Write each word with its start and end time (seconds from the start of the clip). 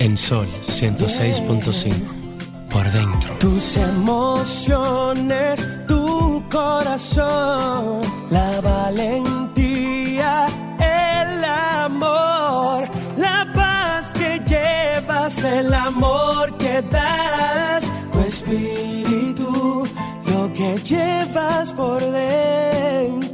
En 0.00 0.16
Sol 0.16 0.46
106.5. 0.62 1.92
Por 2.70 2.90
dentro. 2.92 3.34
Tus 3.38 3.76
emociones, 3.76 5.66
tu 5.88 6.44
corazón, 6.48 8.02
la 8.30 8.60
valentía, 8.60 10.46
el 10.78 11.44
amor, 11.44 12.88
la 13.16 13.50
paz 13.54 14.10
que 14.10 14.40
llevas, 14.46 15.42
el 15.42 15.74
amor 15.74 16.56
que 16.58 16.80
das, 16.82 17.82
tu 18.12 18.20
espíritu, 18.20 19.84
lo 20.26 20.52
que 20.52 20.76
llevas 20.84 21.72
por 21.72 22.00
dentro, 22.00 23.27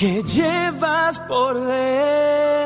que 0.00 0.22
llevas 0.22 1.18
por 1.28 1.60
dentro. 1.60 2.59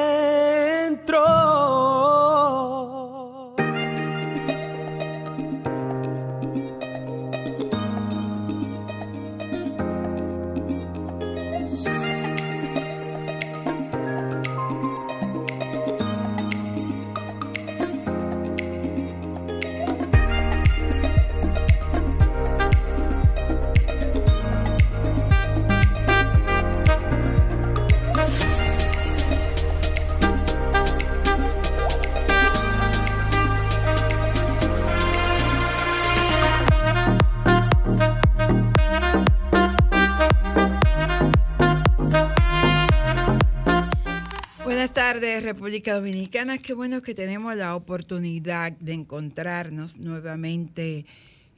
Tardes, 45.15 45.45
República 45.45 45.95
Dominicana. 45.95 46.59
Qué 46.59 46.74
bueno 46.74 47.01
que 47.01 47.15
tenemos 47.15 47.54
la 47.54 47.76
oportunidad 47.76 48.73
de 48.73 48.95
encontrarnos 48.95 49.96
nuevamente 49.98 51.06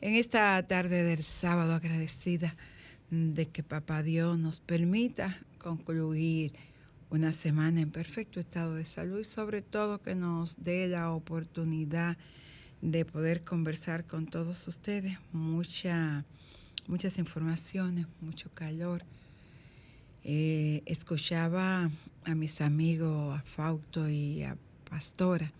en 0.02 0.14
esta 0.14 0.62
tarde 0.66 1.02
del 1.04 1.22
sábado, 1.22 1.72
agradecida 1.72 2.54
de 3.10 3.48
que 3.48 3.62
Papá 3.62 4.02
Dios 4.02 4.38
nos 4.38 4.60
permita 4.60 5.40
concluir 5.56 6.52
una 7.08 7.32
semana 7.32 7.80
en 7.80 7.90
perfecto 7.90 8.40
estado 8.40 8.74
de 8.74 8.84
salud 8.84 9.20
y 9.20 9.24
sobre 9.24 9.62
todo 9.62 10.02
que 10.02 10.14
nos 10.14 10.62
dé 10.62 10.86
la 10.86 11.10
oportunidad 11.12 12.18
de 12.82 13.06
poder 13.06 13.42
conversar 13.42 14.04
con 14.04 14.26
todos 14.26 14.68
ustedes. 14.68 15.16
Mucha, 15.32 16.26
muchas 16.88 17.16
informaciones, 17.16 18.06
mucho 18.20 18.50
calor. 18.50 19.02
Eh, 20.28 20.82
escuchaba 20.86 21.88
a 22.24 22.34
mis 22.34 22.60
amigos, 22.60 23.38
a 23.38 23.42
Fausto 23.42 24.08
y 24.08 24.42
a 24.42 24.56
Pastora, 24.90 25.52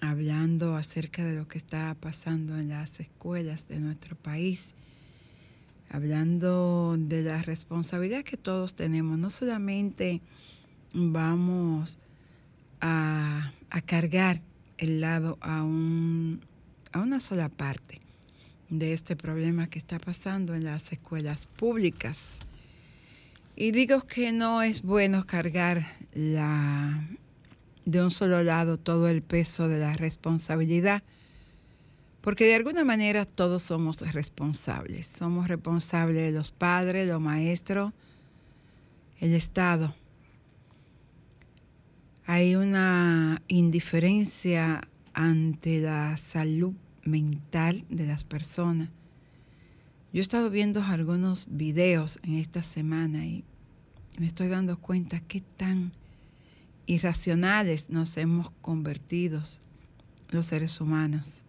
hablando 0.00 0.76
acerca 0.76 1.24
de 1.24 1.34
lo 1.34 1.48
que 1.48 1.58
está 1.58 1.96
pasando 1.98 2.56
en 2.60 2.68
las 2.68 3.00
escuelas 3.00 3.66
de 3.66 3.80
nuestro 3.80 4.14
país, 4.14 4.76
hablando 5.90 6.94
de 6.96 7.22
la 7.22 7.42
responsabilidad 7.42 8.22
que 8.22 8.36
todos 8.36 8.74
tenemos. 8.74 9.18
No 9.18 9.30
solamente 9.30 10.20
vamos 10.94 11.98
a, 12.80 13.50
a 13.68 13.80
cargar 13.80 14.40
el 14.78 15.00
lado 15.00 15.38
a, 15.40 15.64
un, 15.64 16.40
a 16.92 17.00
una 17.00 17.18
sola 17.18 17.48
parte 17.48 18.00
de 18.70 18.92
este 18.92 19.16
problema 19.16 19.66
que 19.66 19.80
está 19.80 19.98
pasando 19.98 20.54
en 20.54 20.62
las 20.62 20.92
escuelas 20.92 21.48
públicas. 21.48 22.42
Y 23.54 23.72
digo 23.72 24.06
que 24.06 24.32
no 24.32 24.62
es 24.62 24.82
bueno 24.82 25.26
cargar 25.26 25.86
la, 26.14 27.06
de 27.84 28.02
un 28.02 28.10
solo 28.10 28.42
lado 28.42 28.78
todo 28.78 29.08
el 29.08 29.22
peso 29.22 29.68
de 29.68 29.78
la 29.78 29.92
responsabilidad, 29.92 31.02
porque 32.22 32.46
de 32.46 32.54
alguna 32.54 32.84
manera 32.84 33.26
todos 33.26 33.62
somos 33.62 34.00
responsables. 34.12 35.06
Somos 35.06 35.48
responsables 35.48 36.22
de 36.22 36.32
los 36.32 36.52
padres, 36.52 37.06
los 37.06 37.20
maestros, 37.20 37.92
el 39.20 39.34
Estado. 39.34 39.94
Hay 42.24 42.54
una 42.54 43.42
indiferencia 43.48 44.80
ante 45.12 45.80
la 45.80 46.16
salud 46.16 46.72
mental 47.04 47.84
de 47.90 48.06
las 48.06 48.24
personas. 48.24 48.88
Yo 50.12 50.18
he 50.18 50.20
estado 50.20 50.50
viendo 50.50 50.82
algunos 50.82 51.46
videos 51.48 52.18
en 52.22 52.34
esta 52.34 52.62
semana 52.62 53.24
y 53.24 53.44
me 54.18 54.26
estoy 54.26 54.48
dando 54.48 54.78
cuenta 54.78 55.20
qué 55.20 55.40
tan 55.40 55.90
irracionales 56.84 57.88
nos 57.88 58.18
hemos 58.18 58.50
convertido 58.60 59.42
los 60.28 60.46
seres 60.46 60.82
humanos. 60.82 61.46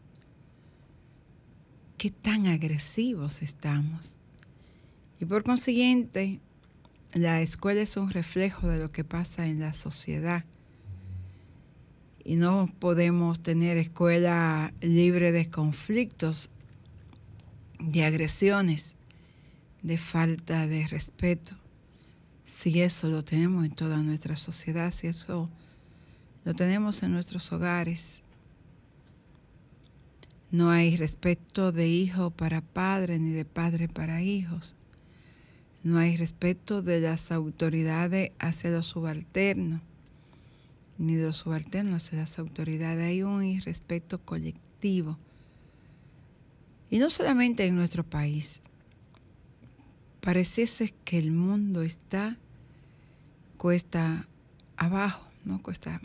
Qué 1.97 2.09
tan 2.09 2.47
agresivos 2.47 3.41
estamos. 3.41 4.17
Y 5.19 5.25
por 5.25 5.43
consiguiente, 5.43 6.39
la 7.13 7.41
escuela 7.41 7.81
es 7.81 7.97
un 7.97 8.11
reflejo 8.11 8.69
de 8.69 8.79
lo 8.79 8.93
que 8.93 9.03
pasa 9.03 9.45
en 9.45 9.59
la 9.59 9.73
sociedad. 9.73 10.45
Y 12.23 12.37
no 12.37 12.73
podemos 12.79 13.41
tener 13.41 13.75
escuela 13.75 14.73
libre 14.79 15.33
de 15.33 15.49
conflictos, 15.49 16.49
de 17.91 18.05
agresiones, 18.05 18.95
de 19.81 19.97
falta 19.97 20.67
de 20.67 20.87
respeto. 20.87 21.55
Si 22.43 22.81
eso 22.81 23.09
lo 23.09 23.23
tenemos 23.23 23.65
en 23.65 23.71
toda 23.71 23.97
nuestra 23.97 24.35
sociedad, 24.37 24.91
si 24.91 25.07
eso 25.07 25.49
lo 26.45 26.53
tenemos 26.53 27.03
en 27.03 27.11
nuestros 27.11 27.51
hogares, 27.51 28.23
no 30.51 30.69
hay 30.69 30.95
respeto 30.97 31.71
de 31.71 31.87
hijo 31.87 32.29
para 32.29 32.61
padre 32.61 33.19
ni 33.19 33.31
de 33.31 33.43
padre 33.43 33.87
para 33.87 34.21
hijos. 34.21 34.75
No 35.83 35.97
hay 35.97 36.15
respeto 36.15 36.81
de 36.81 37.01
las 37.01 37.31
autoridades 37.31 38.31
hacia 38.39 38.69
los 38.69 38.85
subalternos, 38.85 39.81
ni 40.97 41.15
de 41.15 41.23
los 41.23 41.37
subalternos 41.37 42.05
hacia 42.05 42.19
las 42.19 42.39
autoridades. 42.39 43.03
Hay 43.05 43.23
un 43.23 43.43
irrespeto 43.43 44.21
colectivo. 44.21 45.17
Y 46.93 46.99
no 46.99 47.09
solamente 47.09 47.65
en 47.65 47.75
nuestro 47.75 48.03
país. 48.03 48.61
Pareciese 50.21 50.93
que 51.03 51.17
el 51.17 51.31
mundo 51.31 51.81
está 51.81 52.37
cuesta 53.57 54.27
abajo, 54.77 55.27
¿no? 55.43 55.59
Cuesta 55.63 56.01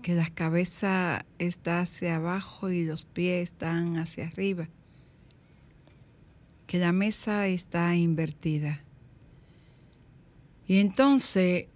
que 0.00 0.14
la 0.14 0.30
cabeza 0.30 1.26
está 1.38 1.80
hacia 1.80 2.16
abajo 2.16 2.70
y 2.70 2.86
los 2.86 3.04
pies 3.04 3.50
están 3.50 3.98
hacia 3.98 4.28
arriba. 4.28 4.66
Que 6.66 6.78
la 6.78 6.92
mesa 6.92 7.48
está 7.48 7.94
invertida. 7.96 8.82
Y 10.66 10.78
entonces 10.78 11.66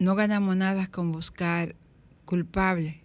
no 0.00 0.16
ganamos 0.16 0.56
nada 0.56 0.88
con 0.88 1.12
buscar 1.12 1.76
culpable. 2.24 3.04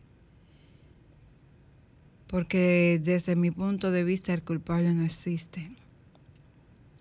Porque 2.34 3.00
desde 3.00 3.36
mi 3.36 3.52
punto 3.52 3.92
de 3.92 4.04
vista 4.04 4.34
el 4.34 4.42
culpable 4.42 4.92
no 4.96 5.06
existe. 5.06 5.70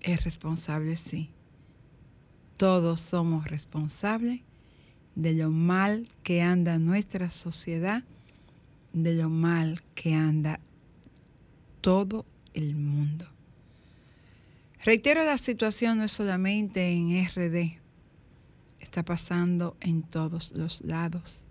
Es 0.03 0.25
responsable, 0.25 0.99
sí. 0.99 1.31
Todos 2.59 3.01
somos 3.01 3.47
responsables 3.47 4.43
de 5.15 5.33
lo 5.33 5.49
mal 5.49 6.07
que 6.23 6.43
anda 6.43 6.79
nuestra 6.79 7.31
sociedad, 7.31 8.05
de 8.93 9.15
lo 9.15 9.31
mal 9.31 9.83
que 9.95 10.13
anda 10.13 10.61
todo 11.81 12.27
el 12.53 12.75
mundo. 12.75 13.27
Reitero, 14.85 15.25
la 15.25 15.39
situación 15.39 15.97
no 15.97 16.05
es 16.05 16.13
solamente 16.13 16.91
en 16.91 17.27
RD, 17.27 17.81
está 18.81 19.03
pasando 19.03 19.79
en 19.81 20.03
todos 20.03 20.53
los 20.53 20.83
lados. 20.83 21.45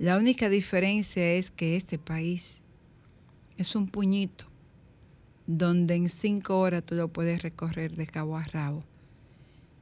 La 0.00 0.18
única 0.18 0.48
diferencia 0.48 1.34
es 1.34 1.52
que 1.52 1.76
este 1.76 2.00
país 2.00 2.62
es 3.58 3.74
un 3.74 3.88
puñito 3.88 4.46
donde 5.46 5.94
en 5.94 6.08
cinco 6.08 6.60
horas 6.60 6.84
tú 6.84 6.94
lo 6.94 7.08
puedes 7.08 7.42
recorrer 7.42 7.96
de 7.96 8.06
cabo 8.06 8.36
a 8.36 8.44
rabo. 8.44 8.84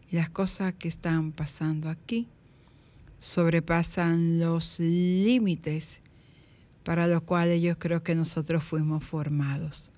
Y 0.08 0.17
las 0.17 0.31
cosas 0.31 0.75
que 0.75 0.88
están 0.88 1.32
pasando 1.32 1.90
aquí 1.90 2.28
sobrepasan 3.19 4.38
los 4.38 4.78
límites 4.78 6.00
para 6.84 7.08
los 7.08 7.23
cuales 7.23 7.61
yo 7.61 7.78
creo 7.78 8.02
que 8.02 8.14
nosotros 8.14 8.62
fuimos 8.62 9.05
formados. 9.05 9.90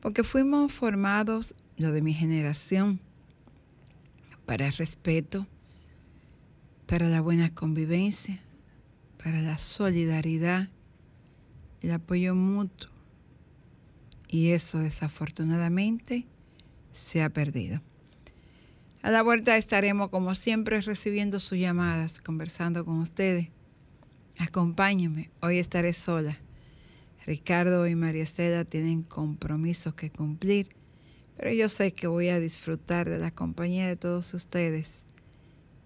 Porque 0.00 0.22
fuimos 0.22 0.72
formados, 0.72 1.54
lo 1.76 1.90
de 1.90 2.00
mi 2.00 2.14
generación, 2.14 3.00
para 4.46 4.68
el 4.68 4.72
respeto, 4.74 5.46
para 6.86 7.08
la 7.08 7.20
buena 7.20 7.52
convivencia, 7.52 8.40
para 9.22 9.42
la 9.42 9.58
solidaridad, 9.58 10.68
el 11.82 11.92
apoyo 11.92 12.34
mutuo. 12.34 12.90
Y 14.28 14.50
eso 14.50 14.78
desafortunadamente 14.78 16.26
se 16.92 17.22
ha 17.22 17.30
perdido. 17.30 17.80
A 19.02 19.10
la 19.10 19.22
vuelta 19.22 19.56
estaremos 19.56 20.10
como 20.10 20.34
siempre 20.34 20.80
recibiendo 20.80 21.40
sus 21.40 21.58
llamadas, 21.58 22.20
conversando 22.20 22.84
con 22.84 22.98
ustedes. 22.98 23.48
Acompáñenme, 24.38 25.30
hoy 25.40 25.58
estaré 25.58 25.92
sola. 25.92 26.38
Ricardo 27.24 27.86
y 27.86 27.94
María 27.94 28.22
Estela 28.22 28.64
tienen 28.64 29.02
compromisos 29.02 29.94
que 29.94 30.10
cumplir, 30.10 30.68
pero 31.36 31.52
yo 31.52 31.68
sé 31.68 31.92
que 31.92 32.06
voy 32.06 32.28
a 32.28 32.40
disfrutar 32.40 33.08
de 33.08 33.18
la 33.18 33.30
compañía 33.30 33.86
de 33.86 33.96
todos 33.96 34.34
ustedes. 34.34 35.04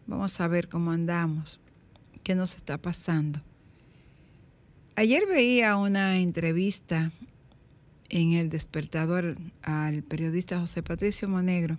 Vamos 0.07 0.41
a 0.41 0.49
ver 0.49 0.69
cómo 0.69 0.91
andamos, 0.93 1.61
qué 2.23 2.35
nos 2.35 2.57
está 2.57 2.79
pasando. 2.79 3.41
Ayer 4.95 5.27
veía 5.27 5.77
una 5.79 6.19
entrevista 6.19 7.13
en 8.11 8.35
el 8.35 8.51
despertador 8.51 9.39
al 9.63 10.03
periodista 10.03 10.61
José 10.61 10.83
Patricio 10.83 11.29
Monegro 11.29 11.79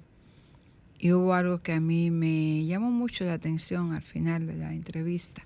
y 0.97 1.11
hubo 1.11 1.35
algo 1.35 1.59
que 1.59 1.73
a 1.73 1.79
mí 1.79 2.09
me 2.09 2.65
llamó 2.65 2.89
mucho 2.89 3.23
la 3.23 3.33
atención 3.33 3.93
al 3.93 4.01
final 4.01 4.47
de 4.47 4.55
la 4.55 4.73
entrevista, 4.73 5.45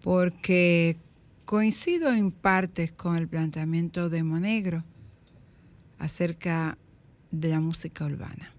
porque 0.00 0.96
coincido 1.44 2.12
en 2.12 2.30
parte 2.30 2.90
con 2.90 3.16
el 3.16 3.26
planteamiento 3.26 4.08
de 4.08 4.22
Monegro 4.22 4.84
acerca 5.98 6.78
de 7.32 7.48
la 7.48 7.58
música 7.58 8.04
urbana. 8.04 8.54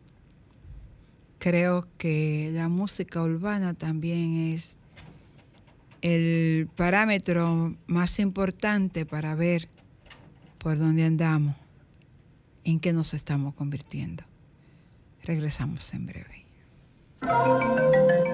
Creo 1.37 1.87
que 1.97 2.51
la 2.53 2.67
música 2.67 3.23
urbana 3.23 3.73
también 3.73 4.35
es 4.53 4.78
el 6.01 6.69
parámetro 6.75 7.75
más 7.87 8.19
importante 8.19 9.05
para 9.05 9.35
ver 9.35 9.67
por 10.57 10.77
dónde 10.77 11.05
andamos, 11.05 11.55
en 12.63 12.79
qué 12.79 12.93
nos 12.93 13.13
estamos 13.13 13.55
convirtiendo. 13.55 14.23
Regresamos 15.23 15.93
en 15.93 16.05
breve. 16.05 16.45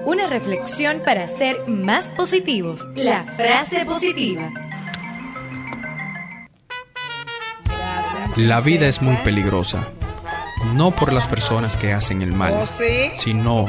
Una 0.04 0.28
reflexión 0.28 1.02
para 1.04 1.26
ser 1.28 1.68
más 1.68 2.08
positivos. 2.10 2.86
La 2.94 3.24
frase 3.24 3.84
positiva. 3.84 4.52
La 8.36 8.60
vida 8.60 8.86
es 8.86 9.00
muy 9.02 9.16
peligrosa. 9.16 9.88
No 10.74 10.90
por 10.90 11.12
las 11.12 11.26
personas 11.26 11.76
que 11.76 11.92
hacen 11.92 12.22
el 12.22 12.32
mal, 12.32 12.52
¿Oh, 12.54 12.66
sino, 12.66 13.66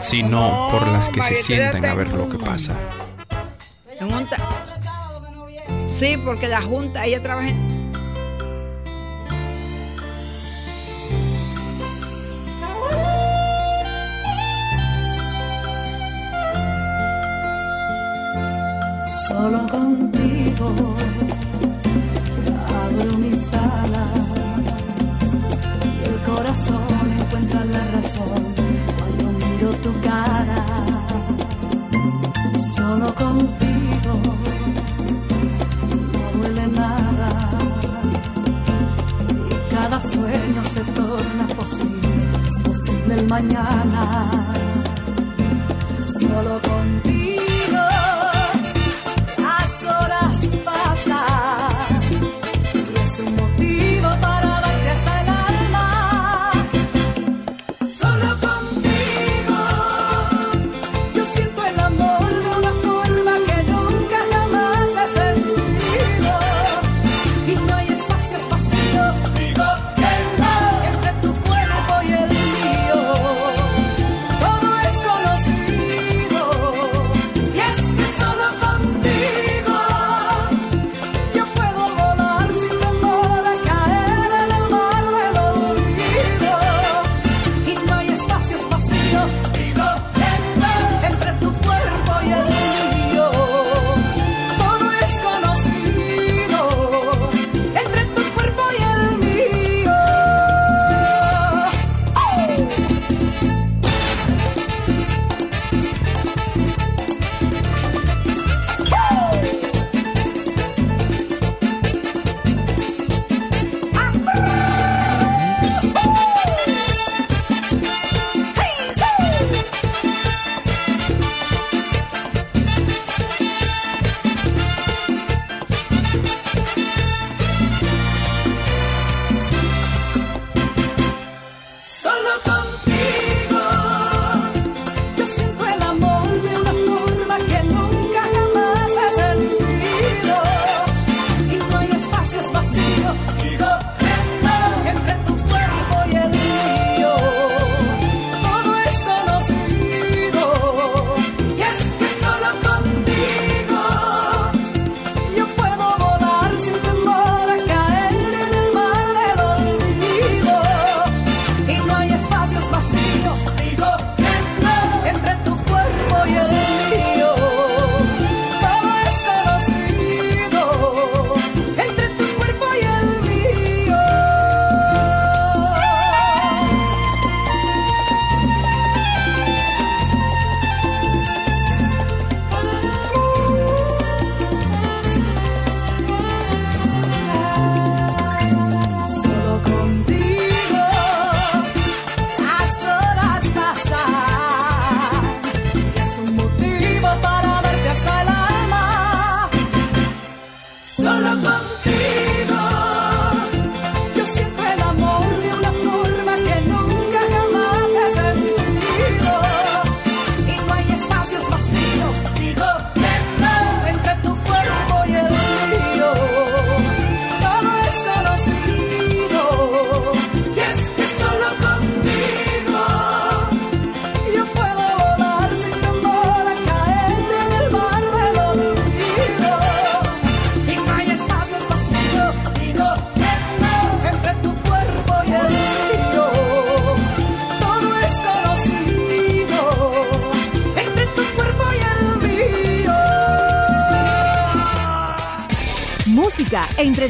sino 0.00 0.40
No, 0.40 0.68
por 0.72 0.88
las 0.88 1.08
que 1.10 1.22
se 1.22 1.36
sientan 1.36 1.84
a 1.84 1.94
ver 1.94 2.08
lo 2.08 2.28
que 2.28 2.38
pasa. 2.38 2.74
En 4.00 4.12
un 4.14 4.26
Sí, 5.86 6.16
porque 6.24 6.48
la 6.48 6.62
Junta, 6.62 7.04
ella 7.04 7.22
trabaja 7.22 7.48
en... 7.48 7.70
Solo 19.28 19.68
contigo 19.68 20.96
abro 22.80 23.18
mis 23.18 23.52
alas 23.52 25.26
y 25.84 26.08
el 26.08 26.34
corazón 26.34 27.12
encuentra 27.20 27.64
la 27.66 27.84
razón 27.92 28.54
cuando 28.98 29.32
miro 29.32 29.70
tu 29.82 29.92
cara. 30.00 30.59
Sueño 40.00 40.64
se 40.64 40.80
torna 40.92 41.46
posible. 41.56 42.08
Es 42.48 42.62
posible 42.62 43.14
el 43.14 43.26
mañana. 43.26 44.30
Solo 46.06 46.60
contigo 46.62 47.49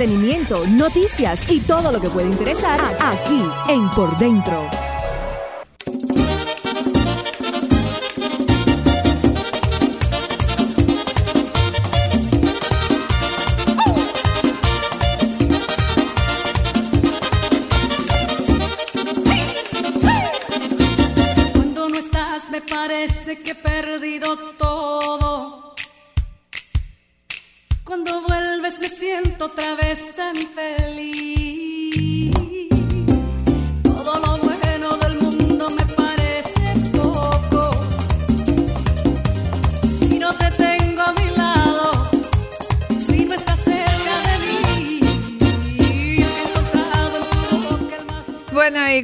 entretenimiento, 0.01 0.67
noticias 0.67 1.43
y 1.51 1.61
todo 1.61 1.93
lo 1.93 2.01
que 2.01 2.09
puede 2.09 2.29
interesar 2.29 2.81
aquí 3.01 3.43
en 3.69 3.91
Por 3.91 4.17
Dentro. 4.17 4.90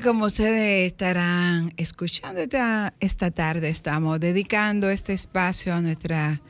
Como 0.00 0.26
ustedes 0.26 0.86
estarán 0.86 1.72
escuchando 1.76 2.40
esta, 2.40 2.92
esta 3.00 3.30
tarde, 3.30 3.68
estamos 3.68 4.20
dedicando 4.20 4.90
este 4.90 5.12
espacio 5.12 5.74
a 5.74 5.80
nuestra 5.80 6.40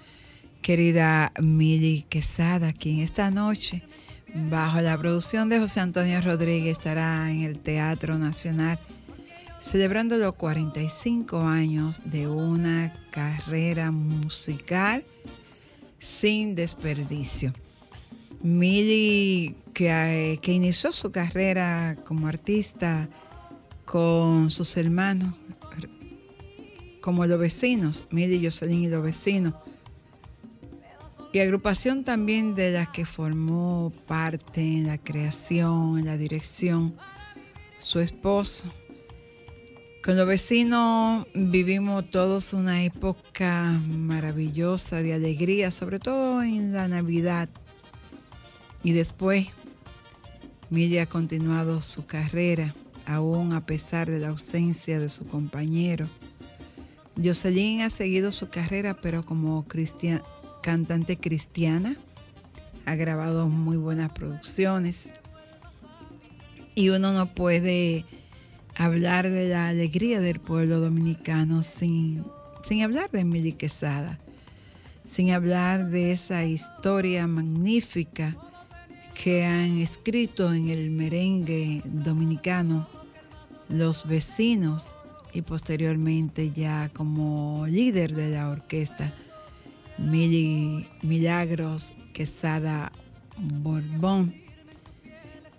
querida 0.62 1.32
Mili 1.40 2.04
Quesada, 2.08 2.72
quien 2.72 3.00
esta 3.00 3.30
noche, 3.30 3.82
bajo 4.34 4.80
la 4.80 4.98
producción 4.98 5.48
de 5.48 5.60
José 5.60 5.80
Antonio 5.80 6.20
Rodríguez, 6.22 6.78
estará 6.78 7.30
en 7.30 7.42
el 7.42 7.58
Teatro 7.58 8.18
Nacional 8.18 8.78
celebrando 9.60 10.16
los 10.16 10.34
45 10.34 11.40
años 11.40 12.00
de 12.04 12.28
una 12.28 12.92
carrera 13.10 13.90
musical 13.90 15.04
sin 15.98 16.54
desperdicio. 16.54 17.52
Mili, 18.42 19.56
que, 19.74 19.88
eh, 19.90 20.38
que 20.38 20.52
inició 20.52 20.92
su 20.92 21.10
carrera 21.10 21.96
como 22.04 22.28
artista 22.28 23.08
con 23.86 24.50
sus 24.50 24.76
hermanos, 24.76 25.32
como 27.00 27.24
los 27.24 27.38
vecinos, 27.38 28.04
Mili, 28.10 28.44
Jocelyn 28.44 28.82
y 28.82 28.88
los 28.88 29.02
vecinos, 29.02 29.54
y 31.32 31.38
agrupación 31.38 32.02
también 32.02 32.54
de 32.54 32.72
la 32.72 32.90
que 32.90 33.06
formó 33.06 33.92
parte 34.06 34.60
en 34.60 34.86
la 34.86 34.98
creación, 34.98 35.98
en 35.98 36.06
la 36.06 36.16
dirección, 36.16 36.96
su 37.78 38.00
esposo. 38.00 38.68
Con 40.02 40.16
los 40.16 40.26
vecinos 40.26 41.26
vivimos 41.34 42.10
todos 42.10 42.52
una 42.52 42.82
época 42.84 43.80
maravillosa 43.88 45.02
de 45.02 45.14
alegría, 45.14 45.70
sobre 45.70 45.98
todo 45.98 46.42
en 46.42 46.72
la 46.72 46.88
Navidad. 46.88 47.48
Y 48.82 48.92
después, 48.92 49.48
Mili 50.70 50.98
ha 50.98 51.06
continuado 51.06 51.80
su 51.80 52.06
carrera, 52.06 52.74
aún 53.06 53.52
a 53.52 53.64
pesar 53.64 54.10
de 54.10 54.18
la 54.18 54.28
ausencia 54.28 55.00
de 55.00 55.08
su 55.08 55.26
compañero. 55.26 56.08
Jocelyn 57.22 57.80
ha 57.80 57.90
seguido 57.90 58.30
su 58.32 58.48
carrera, 58.48 58.94
pero 58.94 59.22
como 59.22 59.64
cantante 60.62 61.16
cristiana, 61.16 61.96
ha 62.84 62.94
grabado 62.94 63.48
muy 63.48 63.76
buenas 63.76 64.12
producciones. 64.12 65.14
Y 66.74 66.90
uno 66.90 67.12
no 67.12 67.26
puede 67.26 68.04
hablar 68.76 69.30
de 69.30 69.48
la 69.48 69.68
alegría 69.68 70.20
del 70.20 70.40
pueblo 70.40 70.80
dominicano 70.80 71.62
sin, 71.62 72.24
sin 72.62 72.82
hablar 72.82 73.10
de 73.10 73.24
Mili 73.24 73.52
Quesada, 73.52 74.18
sin 75.04 75.30
hablar 75.30 75.88
de 75.88 76.12
esa 76.12 76.44
historia 76.44 77.26
magnífica 77.26 78.36
que 79.14 79.46
han 79.46 79.78
escrito 79.78 80.52
en 80.52 80.68
el 80.68 80.90
merengue 80.90 81.80
dominicano 81.84 82.86
los 83.68 84.06
vecinos 84.06 84.98
y 85.32 85.42
posteriormente 85.42 86.50
ya 86.50 86.88
como 86.90 87.66
líder 87.66 88.14
de 88.14 88.30
la 88.30 88.48
orquesta 88.48 89.12
Milagros 89.98 91.94
Quesada 92.12 92.92
Borbón. 93.36 94.34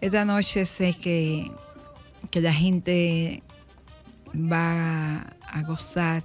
Esta 0.02 0.26
noche 0.26 0.66
sé 0.66 0.94
que, 0.94 1.52
que 2.30 2.42
la 2.42 2.54
gente 2.54 3.42
va 4.34 5.22
a 5.48 5.64
gozar. 5.64 6.24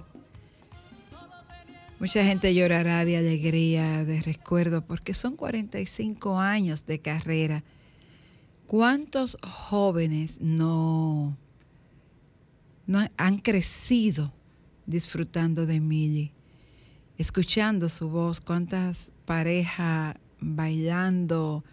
Mucha 1.99 2.23
gente 2.23 2.53
llorará 2.53 3.05
de 3.05 3.17
alegría, 3.17 4.03
de 4.03 4.21
recuerdo, 4.21 4.81
porque 4.81 5.13
son 5.13 5.35
45 5.35 6.39
años 6.39 6.85
de 6.85 6.99
carrera. 6.99 7.63
¿Cuántos 8.67 9.37
jóvenes 9.41 10.41
no, 10.41 11.37
no 12.85 13.07
han 13.17 13.37
crecido 13.37 14.33
disfrutando 14.85 15.65
de 15.65 15.79
Mili? 15.79 16.33
escuchando 17.17 17.89
su 17.89 18.09
voz, 18.09 18.39
cuántas 18.39 19.13
parejas 19.25 20.15
bailando 20.39 21.63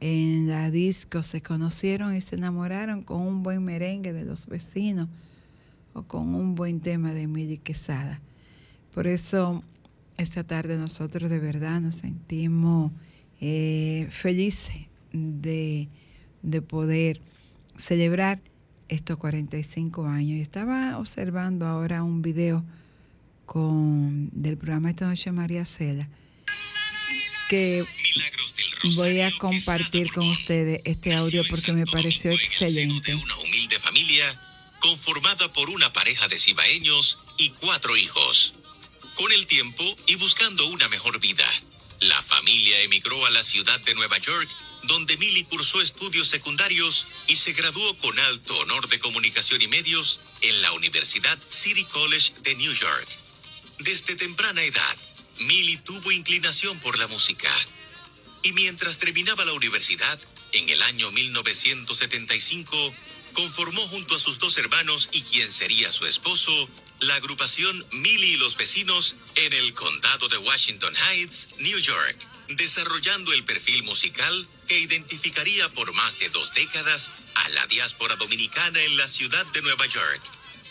en 0.00 0.48
la 0.48 0.70
disco 0.70 1.22
se 1.22 1.42
conocieron 1.42 2.14
y 2.14 2.20
se 2.20 2.36
enamoraron 2.36 3.02
con 3.02 3.20
un 3.20 3.42
buen 3.42 3.64
merengue 3.64 4.12
de 4.12 4.24
los 4.24 4.46
vecinos 4.46 5.08
o 5.92 6.02
con 6.02 6.34
un 6.34 6.54
buen 6.54 6.80
tema 6.80 7.12
de 7.12 7.26
Mili 7.26 7.58
Quesada. 7.58 8.20
Por 8.94 9.06
eso 9.06 9.62
esta 10.16 10.44
tarde 10.44 10.76
nosotros 10.76 11.30
de 11.30 11.38
verdad 11.38 11.80
nos 11.80 11.96
sentimos 11.96 12.92
eh, 13.40 14.08
felices 14.10 14.88
de, 15.12 15.88
de 16.42 16.62
poder 16.62 17.20
celebrar 17.76 18.40
estos 18.88 19.18
45 19.18 20.06
años. 20.06 20.38
Y 20.38 20.40
estaba 20.40 20.98
observando 20.98 21.66
ahora 21.66 22.02
un 22.02 22.22
video 22.22 22.64
con, 23.46 24.30
del 24.32 24.56
programa 24.56 24.90
Esta 24.90 25.06
Noche 25.06 25.32
María 25.32 25.64
Cela, 25.64 26.08
que 27.48 27.84
voy 28.96 29.20
a 29.20 29.30
compartir 29.38 30.12
con 30.12 30.28
ustedes 30.28 30.80
este 30.84 31.14
audio 31.14 31.42
porque 31.48 31.72
me 31.72 31.86
pareció 31.86 32.32
excelente. 32.32 33.14
Una 33.14 33.36
humilde 33.36 33.78
familia 33.78 34.24
conformada 34.80 35.52
por 35.52 35.70
una 35.70 35.92
pareja 35.92 36.28
de 36.28 36.38
cibaeños 36.38 37.18
y 37.38 37.50
cuatro 37.50 37.96
hijos. 37.96 38.54
Con 39.14 39.32
el 39.32 39.46
tiempo 39.46 39.82
y 40.06 40.16
buscando 40.16 40.66
una 40.66 40.88
mejor 40.88 41.18
vida, 41.20 41.46
la 42.00 42.20
familia 42.22 42.82
emigró 42.82 43.24
a 43.24 43.30
la 43.30 43.42
ciudad 43.42 43.80
de 43.80 43.94
Nueva 43.94 44.18
York, 44.18 44.48
donde 44.86 45.16
Millie 45.16 45.44
cursó 45.44 45.80
estudios 45.80 46.28
secundarios 46.28 47.06
y 47.26 47.36
se 47.36 47.52
graduó 47.52 47.96
con 47.98 48.18
alto 48.18 48.56
honor 48.58 48.88
de 48.88 48.98
comunicación 48.98 49.60
y 49.62 49.68
medios 49.68 50.20
en 50.40 50.62
la 50.62 50.72
Universidad 50.72 51.38
City 51.48 51.84
College 51.84 52.32
de 52.42 52.54
New 52.56 52.72
York. 52.72 53.08
Desde 53.78 54.16
temprana 54.16 54.62
edad, 54.62 54.96
Millie 55.38 55.78
tuvo 55.78 56.12
inclinación 56.12 56.78
por 56.80 56.98
la 56.98 57.06
música. 57.08 57.50
Y 58.42 58.52
mientras 58.52 58.98
terminaba 58.98 59.44
la 59.44 59.52
universidad, 59.52 60.18
en 60.52 60.68
el 60.68 60.80
año 60.82 61.10
1975, 61.10 62.94
conformó 63.32 63.86
junto 63.88 64.14
a 64.14 64.18
sus 64.18 64.38
dos 64.38 64.56
hermanos 64.56 65.08
y 65.12 65.22
quien 65.22 65.52
sería 65.52 65.90
su 65.90 66.06
esposo, 66.06 66.68
la 67.00 67.14
agrupación 67.16 67.86
Millie 67.92 68.34
y 68.34 68.36
los 68.38 68.56
vecinos 68.56 69.16
en 69.34 69.52
el 69.52 69.74
condado 69.74 70.28
de 70.28 70.38
Washington 70.38 70.94
Heights, 70.96 71.56
New 71.58 71.78
York, 71.78 72.16
desarrollando 72.48 73.32
el 73.32 73.44
perfil 73.44 73.82
musical 73.84 74.48
que 74.68 74.78
identificaría 74.78 75.68
por 75.70 75.92
más 75.94 76.18
de 76.18 76.28
dos 76.30 76.52
décadas 76.54 77.10
a 77.34 77.48
la 77.50 77.66
diáspora 77.66 78.16
dominicana 78.16 78.80
en 78.82 78.96
la 78.96 79.08
ciudad 79.08 79.44
de 79.46 79.62
Nueva 79.62 79.86
York. 79.86 80.20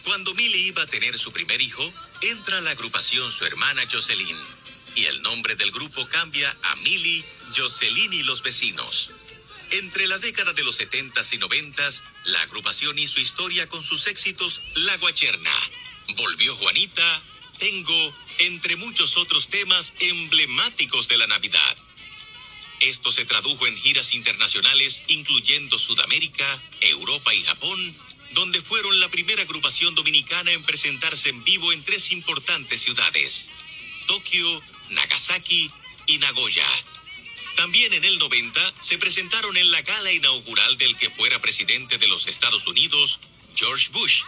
Cuando 0.04 0.34
Millie 0.36 0.68
iba 0.68 0.84
a 0.84 0.88
tener 0.88 1.18
su 1.18 1.32
primer 1.32 1.62
hijo, 1.62 1.92
entra 2.22 2.58
a 2.58 2.62
la 2.62 2.72
agrupación 2.72 3.32
su 3.32 3.46
hermana 3.46 3.84
Jocelyn. 3.92 4.38
Y 4.96 5.06
el 5.06 5.22
nombre 5.24 5.56
del 5.56 5.72
grupo 5.72 6.08
cambia 6.08 6.56
a 6.64 6.76
Millie, 6.78 7.26
Jocelyn 7.56 8.14
y 8.14 8.24
los 8.24 8.44
vecinos. 8.44 9.12
Entre 9.72 10.08
la 10.08 10.18
década 10.20 10.54
de 10.54 10.64
los 10.64 10.80
70s 10.80 11.34
y 11.34 11.40
90s, 11.40 12.02
la 12.26 12.42
agrupación 12.44 12.98
hizo 13.00 13.20
historia 13.20 13.68
con 13.68 13.82
sus 13.82 14.08
éxitos 14.08 14.62
La 14.76 14.96
Guacherna, 14.98 15.52
Volvió 16.16 16.56
Juanita, 16.56 17.24
Tengo, 17.58 18.16
entre 18.40 18.76
muchos 18.76 19.18
otros 19.18 19.48
temas 19.48 19.94
emblemáticos 20.00 21.08
de 21.08 21.18
la 21.18 21.28
Navidad. 21.28 21.78
Esto 22.82 23.12
se 23.12 23.26
tradujo 23.26 23.68
en 23.68 23.78
giras 23.78 24.14
internacionales 24.14 25.02
incluyendo 25.08 25.78
Sudamérica, 25.78 26.62
Europa 26.82 27.34
y 27.34 27.44
Japón, 27.44 27.98
donde 28.32 28.62
fueron 28.62 29.00
la 29.00 29.10
primera 29.10 29.44
agrupación 29.44 29.96
dominicana 29.96 30.52
en 30.52 30.64
presentarse 30.64 31.30
en 31.30 31.44
vivo 31.44 31.72
en 31.72 31.84
tres 31.84 32.12
importantes 32.12 32.82
ciudades, 32.82 33.48
Tokio, 34.08 34.62
Nagasaki 34.90 35.72
y 36.08 36.18
Nagoya. 36.18 36.68
También 37.56 37.94
en 37.94 38.04
el 38.04 38.18
90 38.20 38.74
se 38.82 38.98
presentaron 38.98 39.56
en 39.56 39.72
la 39.72 39.82
gala 39.82 40.12
inaugural 40.12 40.78
del 40.78 40.98
que 40.98 41.10
fuera 41.10 41.40
presidente 41.40 41.98
de 41.98 42.08
los 42.08 42.28
Estados 42.28 42.68
Unidos, 42.68 43.22
George 43.56 43.90
Bush. 43.92 44.24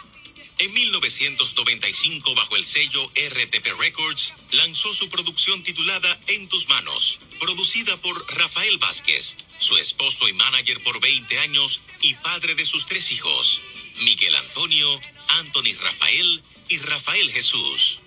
En 0.60 0.72
1995, 0.72 2.34
bajo 2.34 2.56
el 2.56 2.64
sello 2.64 3.04
RTP 3.14 3.78
Records, 3.78 4.32
lanzó 4.50 4.92
su 4.92 5.08
producción 5.08 5.62
titulada 5.62 6.20
En 6.26 6.48
tus 6.48 6.68
manos, 6.68 7.20
producida 7.38 7.96
por 7.98 8.26
Rafael 8.36 8.76
Vázquez, 8.78 9.36
su 9.58 9.76
esposo 9.76 10.28
y 10.28 10.32
manager 10.32 10.82
por 10.82 11.00
20 11.00 11.38
años 11.38 11.80
y 12.00 12.14
padre 12.14 12.56
de 12.56 12.66
sus 12.66 12.86
tres 12.86 13.12
hijos, 13.12 13.60
Miguel 14.00 14.34
Antonio, 14.34 15.00
Anthony 15.28 15.74
Rafael 15.80 16.42
y 16.68 16.78
Rafael 16.78 17.30
Jesús. 17.30 18.00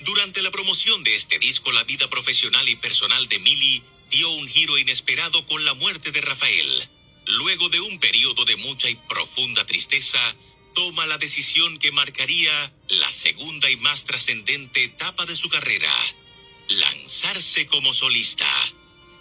Durante 0.00 0.42
la 0.42 0.50
promoción 0.50 1.02
de 1.02 1.14
este 1.14 1.38
disco, 1.38 1.72
la 1.72 1.84
vida 1.84 2.10
profesional 2.10 2.68
y 2.68 2.76
personal 2.76 3.26
de 3.26 3.38
Mili 3.38 3.82
dio 4.10 4.28
un 4.30 4.48
giro 4.48 4.76
inesperado 4.76 5.46
con 5.46 5.64
la 5.64 5.72
muerte 5.72 6.12
de 6.12 6.20
Rafael. 6.20 6.90
Luego 7.26 7.70
de 7.70 7.80
un 7.80 7.98
periodo 7.98 8.44
de 8.44 8.56
mucha 8.56 8.88
y 8.88 8.94
profunda 8.94 9.64
tristeza, 9.66 10.18
toma 10.78 11.06
la 11.06 11.18
decisión 11.18 11.76
que 11.78 11.90
marcaría 11.90 12.72
la 12.88 13.10
segunda 13.10 13.68
y 13.68 13.76
más 13.78 14.04
trascendente 14.04 14.84
etapa 14.84 15.26
de 15.26 15.34
su 15.34 15.48
carrera, 15.48 15.92
lanzarse 16.68 17.66
como 17.66 17.92
solista. 17.92 18.46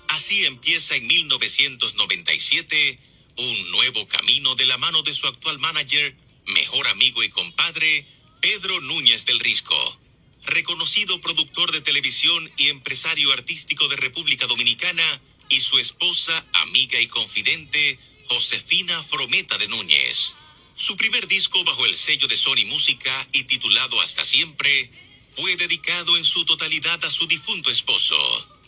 Así 0.10 0.46
empieza 0.46 0.96
en 0.96 1.08
1997 1.08 3.00
un 3.38 3.72
nuevo 3.72 4.08
camino 4.08 4.54
de 4.54 4.68
la 4.68 4.78
mano 4.78 5.02
de 5.02 5.16
su 5.16 5.26
actual 5.26 5.58
manager, 5.58 6.16
mejor 6.46 6.88
amigo 6.90 7.24
y 7.24 7.30
compadre, 7.30 8.06
Pedro 8.40 8.80
Núñez 8.82 9.26
del 9.26 9.40
Risco. 9.40 10.00
Reconocido 10.44 11.20
productor 11.22 11.72
de 11.72 11.82
televisión 11.82 12.52
y 12.58 12.68
empresario 12.68 13.34
artístico 13.34 13.88
de 13.88 13.96
República 13.96 14.46
Dominicana, 14.46 15.22
y 15.50 15.60
su 15.62 15.80
esposa, 15.80 16.46
amiga 16.54 17.02
y 17.02 17.08
confidente, 17.08 17.98
Josefina 18.28 19.02
Frometa 19.02 19.58
de 19.58 19.68
Núñez. 19.70 20.36
Su 20.78 20.96
primer 20.96 21.28
disco 21.28 21.64
bajo 21.64 21.88
el 21.88 21.96
sello 21.96 22.28
de 22.28 22.38
Sony 22.38 22.64
Música 22.68 23.28
y 23.32 23.46
titulado 23.46 24.00
Hasta 24.00 24.24
Siempre 24.24 24.92
fue 25.36 25.56
dedicado 25.56 26.16
en 26.16 26.24
su 26.24 26.46
totalidad 26.46 27.04
a 27.04 27.10
su 27.10 27.26
difunto 27.26 27.72
esposo. 27.72 28.16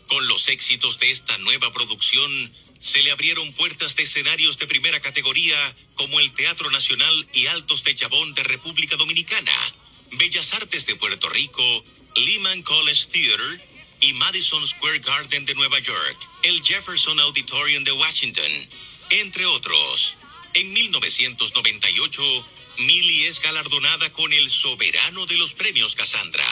Con 0.08 0.28
los 0.28 0.48
éxitos 0.48 0.98
de 0.98 1.12
esta 1.12 1.38
nueva 1.38 1.72
producción, 1.72 2.52
se 2.80 3.04
le 3.04 3.12
abrieron 3.12 3.54
puertas 3.54 3.96
de 3.96 4.04
escenarios 4.04 4.58
de 4.58 4.66
primera 4.66 5.00
categoría 5.00 5.56
como 5.94 6.20
el 6.20 6.34
Teatro 6.34 6.72
Nacional 6.72 7.28
y 7.32 7.46
Altos 7.46 7.84
de 7.84 7.96
Chabón 7.96 8.34
de 8.34 8.44
República 8.44 8.96
Dominicana, 8.96 9.74
Bellas 10.14 10.52
Artes 10.54 10.88
de 10.88 10.96
Puerto 10.96 11.30
Rico, 11.30 11.84
Lehman 12.16 12.64
College 12.64 13.06
Theater 13.06 13.62
y 14.02 14.14
Madison 14.14 14.68
Square 14.68 14.98
Garden 14.98 15.46
de 15.46 15.54
Nueva 15.54 15.78
York, 15.78 16.18
el 16.42 16.60
Jefferson 16.64 17.20
Auditorium 17.20 17.84
de 17.84 17.92
Washington, 17.92 18.70
entre 19.12 19.46
otros. 19.46 20.18
En 20.56 20.74
1998, 20.74 22.46
Millie 22.80 23.28
es 23.28 23.40
galardonada 23.40 24.12
con 24.14 24.34
el 24.34 24.50
soberano 24.50 25.26
de 25.28 25.38
los 25.38 25.54
premios 25.54 25.96
Cassandra 25.96 26.48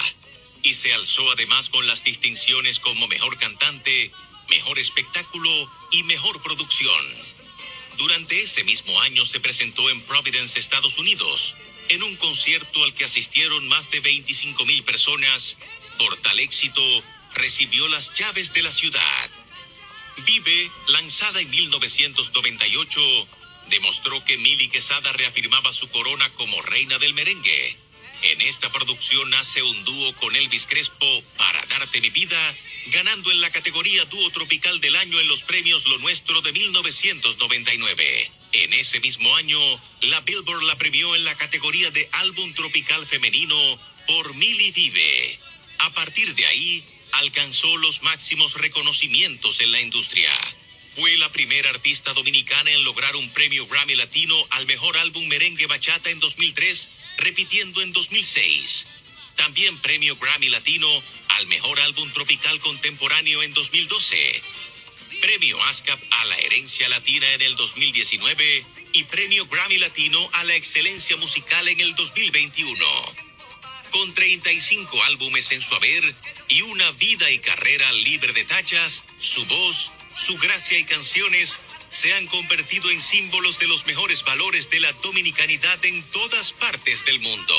y 0.61 0.73
se 0.73 0.93
alzó 0.93 1.31
además 1.31 1.69
con 1.69 1.87
las 1.87 2.03
distinciones 2.03 2.79
como 2.79 3.07
mejor 3.07 3.37
cantante, 3.37 4.11
mejor 4.49 4.77
espectáculo 4.77 5.71
y 5.91 6.03
mejor 6.03 6.41
producción. 6.41 7.05
Durante 7.97 8.41
ese 8.41 8.63
mismo 8.63 8.99
año 9.01 9.25
se 9.25 9.39
presentó 9.39 9.89
en 9.89 9.99
Providence, 10.01 10.59
Estados 10.59 10.97
Unidos, 10.99 11.55
en 11.89 12.03
un 12.03 12.15
concierto 12.17 12.83
al 12.83 12.93
que 12.93 13.05
asistieron 13.05 13.67
más 13.67 13.89
de 13.89 13.99
25 14.01 14.65
mil 14.65 14.83
personas. 14.83 15.57
Por 15.97 16.15
tal 16.17 16.39
éxito, 16.39 16.81
recibió 17.33 17.87
las 17.87 18.13
llaves 18.13 18.53
de 18.53 18.61
la 18.61 18.71
ciudad. 18.71 19.29
Vive, 20.25 20.69
lanzada 20.89 21.41
en 21.41 21.49
1998, 21.49 23.27
demostró 23.69 24.23
que 24.23 24.37
Mili 24.37 24.67
Quesada 24.67 25.11
reafirmaba 25.13 25.73
su 25.73 25.87
corona 25.89 26.29
como 26.31 26.61
reina 26.61 26.97
del 26.97 27.13
merengue. 27.13 27.75
En 28.23 28.41
esta 28.41 28.71
producción 28.71 29.29
nace 29.29 29.61
un 29.61 29.83
dúo 29.85 30.13
con 30.15 30.35
Elvis 30.35 30.65
Crespo 30.65 31.23
para 31.37 31.63
darte 31.67 32.01
mi 32.01 32.09
vida, 32.09 32.55
ganando 32.87 33.31
en 33.31 33.41
la 33.41 33.51
categoría 33.51 34.05
dúo 34.05 34.29
tropical 34.31 34.79
del 34.81 34.95
año 34.95 35.19
en 35.19 35.27
los 35.27 35.43
premios 35.43 35.85
Lo 35.85 35.97
Nuestro 35.99 36.41
de 36.41 36.51
1999. 36.51 38.31
En 38.53 38.73
ese 38.73 38.99
mismo 39.01 39.35
año, 39.35 39.59
la 40.01 40.21
Billboard 40.21 40.63
la 40.63 40.77
premió 40.77 41.15
en 41.15 41.25
la 41.25 41.35
categoría 41.35 41.91
de 41.91 42.09
álbum 42.13 42.53
tropical 42.53 43.05
femenino 43.05 43.79
por 44.07 44.33
Mili 44.35 44.71
Vive. 44.71 45.39
A 45.79 45.93
partir 45.93 46.33
de 46.33 46.45
ahí, 46.47 46.83
alcanzó 47.13 47.75
los 47.77 48.01
máximos 48.01 48.53
reconocimientos 48.55 49.59
en 49.59 49.71
la 49.71 49.81
industria. 49.81 50.31
Fue 50.97 51.15
la 51.17 51.31
primera 51.31 51.69
artista 51.69 52.11
dominicana 52.13 52.71
en 52.71 52.83
lograr 52.83 53.15
un 53.17 53.29
premio 53.29 53.67
Grammy 53.67 53.93
Latino 53.93 54.35
al 54.49 54.65
mejor 54.65 54.97
álbum 54.97 55.27
merengue 55.27 55.67
bachata 55.67 56.09
en 56.09 56.19
2003, 56.19 56.89
repitiendo 57.17 57.83
en 57.83 57.93
2006. 57.93 58.87
También 59.35 59.77
premio 59.77 60.15
Grammy 60.15 60.49
Latino 60.49 60.89
al 61.37 61.45
mejor 61.45 61.79
álbum 61.81 62.11
tropical 62.13 62.59
contemporáneo 62.61 63.43
en 63.43 63.53
2012. 63.53 64.41
Premio 65.21 65.63
ASCAP 65.65 66.01
a 66.09 66.25
la 66.25 66.37
herencia 66.39 66.89
latina 66.89 67.31
en 67.31 67.43
el 67.43 67.55
2019 67.57 68.65
y 68.93 69.03
premio 69.03 69.45
Grammy 69.45 69.77
Latino 69.77 70.27
a 70.33 70.45
la 70.45 70.55
excelencia 70.55 71.15
musical 71.17 71.67
en 71.67 71.79
el 71.79 71.93
2021. 71.93 72.85
Con 73.91 74.13
35 74.15 75.03
álbumes 75.03 75.51
en 75.51 75.61
su 75.61 75.75
haber 75.75 76.15
y 76.49 76.63
una 76.63 76.89
vida 76.93 77.29
y 77.29 77.37
carrera 77.37 77.91
libre 77.91 78.33
de 78.33 78.45
tachas, 78.45 79.03
su 79.19 79.45
voz, 79.45 79.91
su 80.17 80.37
gracia 80.37 80.77
y 80.77 80.83
canciones 80.83 81.53
se 81.89 82.13
han 82.13 82.27
convertido 82.27 82.89
en 82.91 82.99
símbolos 82.99 83.59
de 83.59 83.67
los 83.67 83.85
mejores 83.85 84.23
valores 84.23 84.69
de 84.69 84.79
la 84.79 84.91
dominicanidad 84.93 85.83
en 85.85 86.03
todas 86.11 86.53
partes 86.53 87.05
del 87.05 87.19
mundo. 87.19 87.55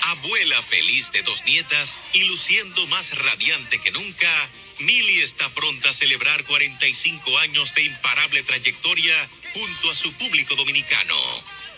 Abuela 0.00 0.60
feliz 0.62 1.10
de 1.12 1.22
dos 1.22 1.44
nietas 1.44 1.96
y 2.12 2.24
luciendo 2.24 2.86
más 2.88 3.10
radiante 3.18 3.78
que 3.78 3.90
nunca, 3.92 4.50
Mili 4.80 5.20
está 5.20 5.48
pronta 5.54 5.90
a 5.90 5.94
celebrar 5.94 6.44
45 6.44 7.38
años 7.38 7.74
de 7.74 7.82
imparable 7.82 8.42
trayectoria 8.42 9.28
junto 9.54 9.90
a 9.90 9.94
su 9.94 10.12
público 10.14 10.54
dominicano. 10.54 11.16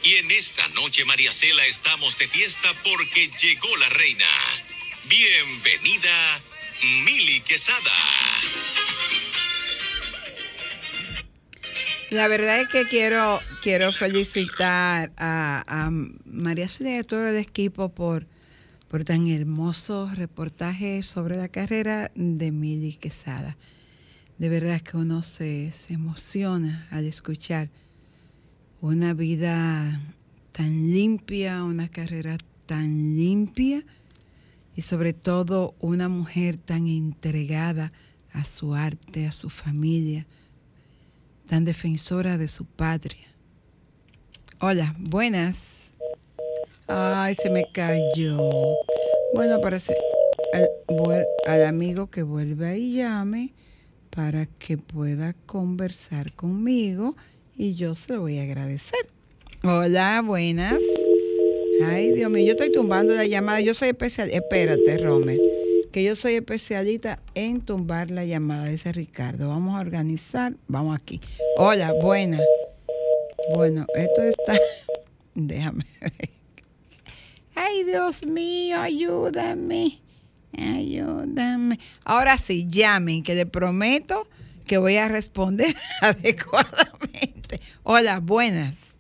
Y 0.03 0.15
en 0.15 0.31
esta 0.31 0.67
noche, 0.69 1.05
María 1.05 1.33
Cela, 1.33 1.65
estamos 1.67 2.17
de 2.19 2.29
fiesta 2.29 2.73
porque 2.83 3.31
llegó 3.41 3.77
la 3.77 3.89
reina. 3.91 4.27
Bienvenida, 5.05 6.41
Mili 6.83 7.41
Quesada. 7.41 8.39
La 12.11 12.27
verdad 12.27 12.63
es 12.63 12.69
que 12.69 12.85
quiero, 12.87 13.39
quiero 13.63 13.93
felicitar 13.93 15.13
a, 15.19 15.91
María 16.25 16.67
Celia 16.67 16.97
y 16.97 16.99
a 17.01 17.03
todo 17.03 17.27
el 17.29 17.37
equipo 17.37 17.91
por, 17.91 18.27
por 18.89 19.05
tan 19.05 19.27
hermoso 19.27 20.11
reportaje 20.15 21.03
sobre 21.03 21.37
la 21.37 21.49
carrera 21.49 22.11
de 22.15 22.51
Mili 22.51 22.95
Quesada. 22.95 23.59
De 24.39 24.49
verdad 24.49 24.81
que 24.81 24.97
uno 24.97 25.23
se, 25.23 25.71
se 25.73 25.93
emociona 25.93 26.89
al 26.91 27.05
escuchar 27.05 27.69
una 28.81 29.13
vida 29.13 30.01
tan 30.53 30.91
limpia, 30.91 31.63
una 31.63 31.89
carrera 31.89 32.39
tan 32.65 33.17
limpia 33.17 33.85
y 34.75 34.81
sobre 34.81 35.13
todo 35.13 35.75
una 35.79 36.09
mujer 36.09 36.57
tan 36.57 36.87
entregada 36.87 37.93
a 38.33 38.45
su 38.47 38.75
arte, 38.75 39.27
a 39.27 39.33
su 39.33 39.51
familia, 39.51 40.27
tan 41.49 41.65
defensora 41.65 42.39
de 42.39 42.47
su 42.47 42.65
patria. 42.67 43.27
Hola, 44.61 44.95
buenas. 44.99 45.89
Ay, 46.87 47.35
se 47.35 47.51
me 47.51 47.65
cayó. 47.73 48.39
Bueno, 49.35 49.61
parece 49.61 49.97
al, 51.47 51.65
amigo 51.65 52.11
que 52.11 52.23
vuelve 52.23 52.79
y 52.79 52.97
llame 52.97 53.55
para 54.11 54.47
que 54.47 54.79
pueda 54.79 55.35
conversar 55.47 56.33
conmigo 56.33 57.17
y 57.57 57.75
yo 57.75 57.95
se 57.95 58.13
lo 58.13 58.21
voy 58.21 58.39
a 58.39 58.43
agradecer. 58.43 59.01
Hola, 59.65 60.23
buenas. 60.25 60.83
Ay, 61.85 62.13
Dios 62.13 62.31
mío, 62.31 62.45
yo 62.45 62.53
estoy 62.53 62.73
tumbando 62.73 63.15
la 63.15 63.27
llamada. 63.27 63.61
Yo 63.61 63.73
soy 63.73 63.89
especial. 63.89 64.31
Espérate, 64.31 64.99
Romer. 64.99 65.39
Que 65.99 66.05
yo 66.05 66.15
soy 66.15 66.37
especialista 66.37 67.19
en 67.35 67.61
tumbar 67.61 68.13
la 68.13 68.25
llamada, 68.25 68.67
dice 68.67 68.93
Ricardo. 68.93 69.49
Vamos 69.49 69.77
a 69.77 69.81
organizar. 69.81 70.55
Vamos 70.69 70.97
aquí. 70.97 71.21
Hola, 71.57 71.93
buenas. 72.01 72.41
Bueno, 73.53 73.85
esto 73.97 74.23
está. 74.23 74.57
Déjame 75.35 75.85
ver. 76.01 76.31
Ay, 77.57 77.83
Dios 77.83 78.25
mío, 78.25 78.81
ayúdame. 78.81 79.99
Ayúdame. 80.57 81.81
Ahora 82.05 82.39
sí, 82.39 82.69
llamen, 82.71 83.25
que 83.25 83.35
le 83.35 83.47
prometo 83.47 84.29
que 84.69 84.79
voy 84.79 84.99
a 84.99 85.09
responder 85.09 85.75
adecuadamente. 86.01 87.59
Hola, 87.83 88.21
buenas. 88.21 88.95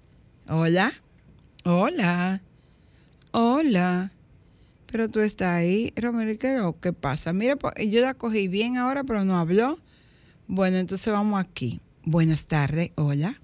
Hola. 0.48 0.92
Hola. 1.62 2.42
Hola. 3.30 4.10
Pero 4.90 5.10
tú 5.10 5.20
estás 5.20 5.48
ahí, 5.48 5.92
Romero, 5.96 6.38
¿qué, 6.38 6.60
qué 6.80 6.92
pasa? 6.92 7.32
Mira, 7.32 7.56
yo 7.86 8.00
la 8.00 8.14
cogí 8.14 8.48
bien 8.48 8.76
ahora, 8.78 9.04
pero 9.04 9.24
no 9.24 9.38
habló. 9.38 9.78
Bueno, 10.46 10.78
entonces 10.78 11.12
vamos 11.12 11.38
aquí. 11.38 11.80
Buenas 12.04 12.46
tardes, 12.46 12.92
hola. 12.96 13.38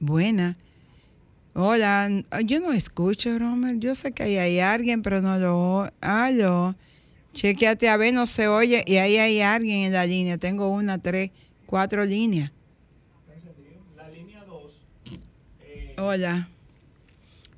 Buena. 0.00 0.56
Hola, 1.52 2.10
yo 2.44 2.60
no 2.60 2.72
escucho, 2.72 3.38
Romer. 3.38 3.78
Yo 3.78 3.94
sé 3.94 4.12
que 4.12 4.22
ahí 4.22 4.38
hay 4.38 4.58
alguien, 4.58 5.02
pero 5.02 5.20
no 5.20 5.38
lo... 5.38 5.90
Aló. 6.00 6.74
Chequeate 7.34 7.88
a 7.88 7.96
ver, 7.96 8.14
no 8.14 8.26
se 8.26 8.48
oye. 8.48 8.82
Y 8.86 8.96
ahí 8.96 9.18
hay 9.18 9.40
alguien 9.40 9.84
en 9.84 9.92
la 9.92 10.06
línea. 10.06 10.38
Tengo 10.38 10.70
una, 10.70 10.98
tres, 10.98 11.30
cuatro 11.66 12.04
líneas. 12.04 12.52
La 13.96 14.08
línea 14.08 14.44
2. 14.44 14.80
Hola. 15.98 16.48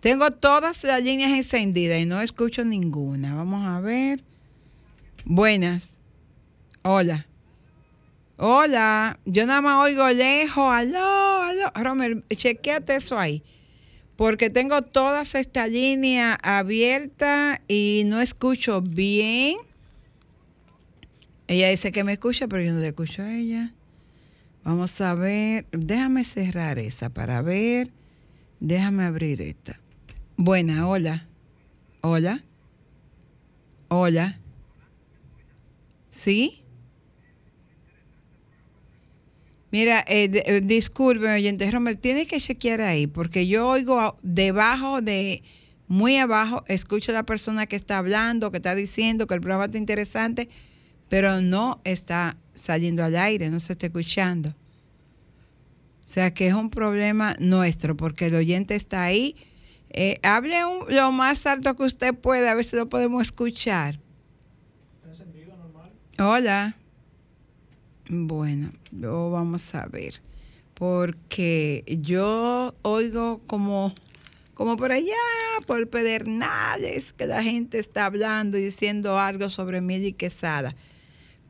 Tengo 0.06 0.30
todas 0.30 0.84
las 0.84 1.02
líneas 1.02 1.32
encendidas 1.32 1.98
y 1.98 2.06
no 2.06 2.20
escucho 2.20 2.64
ninguna. 2.64 3.34
Vamos 3.34 3.66
a 3.66 3.80
ver. 3.80 4.22
Buenas. 5.24 5.98
Hola. 6.82 7.26
Hola. 8.36 9.18
Yo 9.24 9.46
nada 9.46 9.60
más 9.62 9.84
oigo 9.84 10.08
lejos. 10.10 10.72
Aló, 10.72 11.42
aló. 11.42 11.72
Romer, 11.74 12.22
chequeate 12.28 12.94
eso 12.94 13.18
ahí. 13.18 13.42
Porque 14.14 14.48
tengo 14.48 14.80
todas 14.82 15.34
estas 15.34 15.70
líneas 15.70 16.38
abiertas 16.40 17.58
y 17.66 18.04
no 18.06 18.20
escucho 18.20 18.82
bien. 18.82 19.56
Ella 21.48 21.70
dice 21.70 21.90
que 21.90 22.04
me 22.04 22.12
escucha, 22.12 22.46
pero 22.46 22.62
yo 22.62 22.72
no 22.72 22.78
le 22.78 22.90
escucho 22.90 23.22
a 23.22 23.34
ella. 23.34 23.72
Vamos 24.62 25.00
a 25.00 25.14
ver. 25.14 25.66
Déjame 25.72 26.22
cerrar 26.22 26.78
esa 26.78 27.08
para 27.08 27.42
ver. 27.42 27.90
Déjame 28.60 29.02
abrir 29.02 29.42
esta. 29.42 29.80
Buena, 30.38 30.86
hola. 30.86 31.26
Hola. 32.02 32.44
Hola. 33.88 34.38
¿Sí? 36.10 36.62
Mira, 39.70 40.04
eh, 40.06 40.30
eh, 40.46 41.32
oyente 41.34 41.70
Romer, 41.70 41.96
tienes 41.96 42.26
que 42.26 42.38
chequear 42.38 42.82
ahí, 42.82 43.06
porque 43.06 43.46
yo 43.46 43.66
oigo 43.66 44.16
debajo 44.22 45.00
de, 45.00 45.42
muy 45.88 46.16
abajo, 46.16 46.64
escucho 46.68 47.12
a 47.12 47.14
la 47.14 47.24
persona 47.24 47.66
que 47.66 47.76
está 47.76 47.96
hablando, 47.96 48.50
que 48.50 48.58
está 48.58 48.74
diciendo 48.74 49.26
que 49.26 49.34
el 49.34 49.40
programa 49.40 49.66
está 49.66 49.78
interesante, 49.78 50.50
pero 51.08 51.40
no 51.40 51.80
está 51.84 52.36
saliendo 52.52 53.02
al 53.04 53.16
aire, 53.16 53.48
no 53.48 53.58
se 53.58 53.72
está 53.72 53.86
escuchando. 53.86 54.50
O 54.50 56.08
sea 56.08 56.32
que 56.34 56.46
es 56.46 56.54
un 56.54 56.68
problema 56.68 57.36
nuestro, 57.38 57.96
porque 57.96 58.26
el 58.26 58.34
oyente 58.34 58.74
está 58.74 59.02
ahí. 59.02 59.34
Eh, 59.90 60.18
hable 60.22 60.64
un- 60.64 60.84
lo 60.94 61.12
más 61.12 61.46
alto 61.46 61.74
que 61.76 61.84
usted 61.84 62.14
pueda, 62.14 62.50
a 62.50 62.54
ver 62.54 62.64
si 62.64 62.76
lo 62.76 62.88
podemos 62.88 63.22
escuchar. 63.22 63.98
Hola. 66.18 66.76
Bueno, 68.08 68.70
lo 68.92 69.30
vamos 69.30 69.74
a 69.74 69.86
ver. 69.86 70.14
Porque 70.74 71.84
yo 72.02 72.74
oigo 72.82 73.40
como, 73.46 73.94
como 74.54 74.76
por 74.76 74.92
allá, 74.92 75.14
por 75.66 75.88
Pedernales, 75.88 77.12
que 77.12 77.26
la 77.26 77.42
gente 77.42 77.78
está 77.78 78.04
hablando 78.06 78.58
y 78.58 78.62
diciendo 78.62 79.18
algo 79.18 79.48
sobre 79.48 79.80
Mili 79.80 80.12
Quesada. 80.12 80.74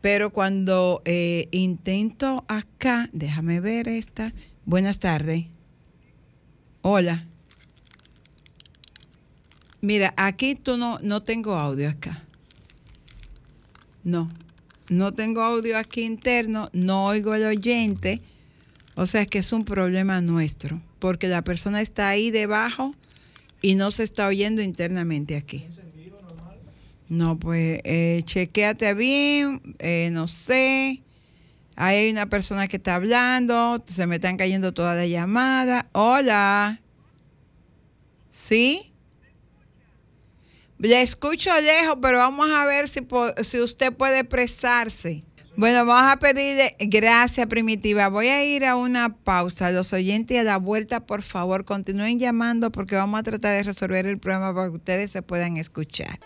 Pero 0.01 0.31
cuando 0.33 1.03
eh, 1.05 1.49
intento 1.51 2.44
acá, 2.49 3.09
déjame 3.12 3.61
ver 3.61 3.88
esta. 3.88 4.33
Buenas 4.64 4.99
tardes. 4.99 5.46
Hola. 6.83 7.27
Mira, 9.87 10.12
aquí 10.16 10.57
tú 10.57 10.77
no, 10.77 10.99
no 11.01 11.22
tengo 11.22 11.55
audio 11.55 11.88
acá. 11.88 12.20
No, 14.03 14.29
no 14.88 15.14
tengo 15.14 15.42
audio 15.42 15.79
aquí 15.79 16.03
interno, 16.03 16.68
no 16.72 17.07
oigo 17.07 17.37
el 17.37 17.44
oyente. 17.44 18.20
O 18.96 19.07
sea, 19.07 19.27
que 19.27 19.38
es 19.38 19.53
un 19.53 19.64
problema 19.64 20.20
nuestro, 20.20 20.81
porque 20.99 21.29
la 21.29 21.42
persona 21.42 21.81
está 21.81 22.09
ahí 22.09 22.33
debajo 22.33 22.96
y 23.62 23.77
no 23.77 23.92
se 23.92 24.03
está 24.03 24.27
oyendo 24.27 24.61
internamente 24.61 25.37
aquí. 25.37 25.64
No, 27.09 27.38
pues 27.38 27.81
eh, 27.85 28.25
bien, 28.96 29.77
eh, 29.79 30.09
no 30.11 30.27
sé. 30.27 31.01
Ahí 31.77 31.96
hay 31.96 32.11
una 32.11 32.27
persona 32.27 32.66
que 32.66 32.79
está 32.79 32.96
hablando, 32.96 33.81
se 33.87 34.05
me 34.09 34.16
están 34.16 34.37
cayendo 34.37 34.75
todas 34.75 34.96
las 34.96 35.09
llamadas. 35.09 35.85
Hola. 35.92 36.81
¿Sí? 38.29 38.92
Le 40.78 41.00
escucho 41.00 41.50
lejos, 41.60 41.98
pero 42.02 42.18
vamos 42.18 42.50
a 42.50 42.64
ver 42.64 42.88
si, 42.88 43.00
si 43.42 43.60
usted 43.60 43.92
puede 43.92 44.20
expresarse. 44.20 45.22
Bueno, 45.58 45.86
vamos 45.86 46.12
a 46.12 46.18
pedirle 46.18 46.72
gracias, 46.78 47.46
Primitiva. 47.46 48.08
Voy 48.08 48.26
a 48.26 48.44
ir 48.44 48.66
a 48.66 48.76
una 48.76 49.16
pausa. 49.16 49.70
Los 49.70 49.94
oyentes 49.94 50.38
a 50.38 50.42
la 50.42 50.58
vuelta, 50.58 51.06
por 51.06 51.22
favor, 51.22 51.64
continúen 51.64 52.18
llamando 52.18 52.70
porque 52.70 52.94
vamos 52.94 53.20
a 53.20 53.22
tratar 53.22 53.56
de 53.56 53.62
resolver 53.62 54.06
el 54.06 54.18
problema 54.18 54.54
para 54.54 54.68
que 54.68 54.76
ustedes 54.76 55.10
se 55.10 55.22
puedan 55.22 55.56
escuchar. 55.56 56.20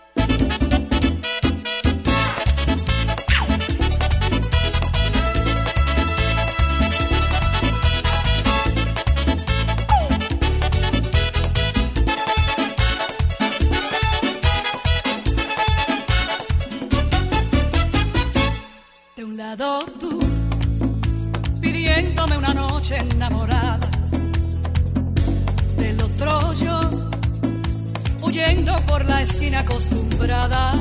Por 28.86 29.04
la 29.06 29.22
esquina 29.22 29.60
acostumbrada. 29.60 30.72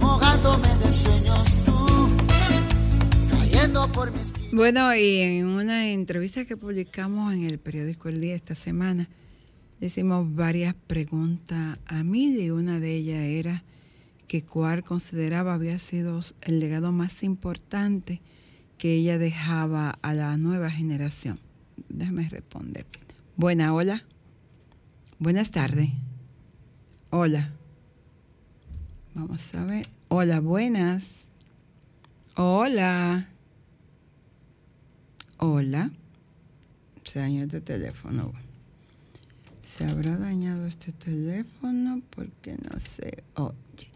mojándome 0.00 0.68
de 0.84 0.92
sueños 0.92 1.56
tú, 1.64 2.16
cayendo 3.30 3.90
por 3.92 4.12
mis 4.12 4.32
Bueno, 4.52 4.94
y 4.94 5.18
en 5.18 5.46
una 5.46 5.88
entrevista 5.88 6.44
que 6.44 6.56
publicamos 6.56 7.32
en 7.32 7.44
el 7.44 7.58
periódico 7.58 8.08
El 8.08 8.20
Día 8.20 8.34
esta 8.34 8.54
semana, 8.54 9.08
le 9.80 9.86
hicimos 9.86 10.34
varias 10.34 10.74
preguntas 10.74 11.78
a 11.86 12.02
mí 12.02 12.26
y 12.38 12.50
una 12.50 12.78
de 12.78 12.94
ellas 12.94 13.22
era 13.22 13.64
que 14.28 14.44
cuál 14.44 14.84
consideraba 14.84 15.54
había 15.54 15.78
sido 15.78 16.20
el 16.42 16.60
legado 16.60 16.92
más 16.92 17.22
importante 17.22 18.20
que 18.76 18.94
ella 18.94 19.18
dejaba 19.18 19.98
a 20.02 20.12
la 20.12 20.36
nueva 20.36 20.70
generación. 20.70 21.40
Déjame 21.88 22.28
responder. 22.28 22.84
Buena, 23.36 23.72
hola. 23.72 24.04
Buenas 25.20 25.50
tardes. 25.50 25.90
Hola. 27.10 27.50
Vamos 29.12 29.54
a 29.54 29.66
ver. 29.66 29.86
Hola, 30.08 30.40
buenas. 30.40 31.24
Hola. 32.36 33.28
Hola. 35.36 35.90
Se 37.04 37.18
dañó 37.18 37.42
este 37.42 37.60
teléfono. 37.60 38.32
¿Se 39.60 39.84
habrá 39.84 40.16
dañado 40.16 40.64
este 40.66 40.90
teléfono? 40.92 42.00
Porque 42.08 42.56
no 42.56 42.80
se 42.80 43.22
oye. 43.34 43.90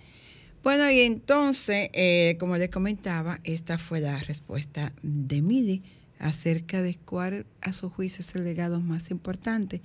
Bueno, 0.62 0.90
y 0.90 1.00
entonces, 1.00 1.88
eh, 1.94 2.36
como 2.38 2.58
les 2.58 2.68
comentaba, 2.68 3.40
esta 3.44 3.78
fue 3.78 4.00
la 4.00 4.18
respuesta 4.18 4.92
de 5.02 5.40
Midi 5.40 5.80
acerca 6.18 6.82
de 6.82 6.96
cuál 6.96 7.46
a 7.62 7.72
su 7.72 7.88
juicio 7.88 8.20
es 8.20 8.34
el 8.34 8.44
legado 8.44 8.78
más 8.82 9.10
importante 9.10 9.80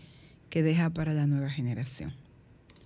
que 0.49 0.63
deja 0.63 0.89
para 0.89 1.13
la 1.13 1.27
nueva 1.27 1.49
generación. 1.49 2.15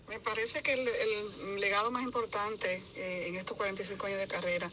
Me 0.08 0.20
parece 0.20 0.62
que 0.62 0.74
el, 0.74 1.60
legado 1.60 1.90
más 1.90 2.04
importante 2.04 2.84
eh, 2.96 3.26
en 3.28 3.36
estos 3.36 3.58
45 3.58 4.06
años 4.06 4.20
de 4.20 4.28
carrera 4.28 4.70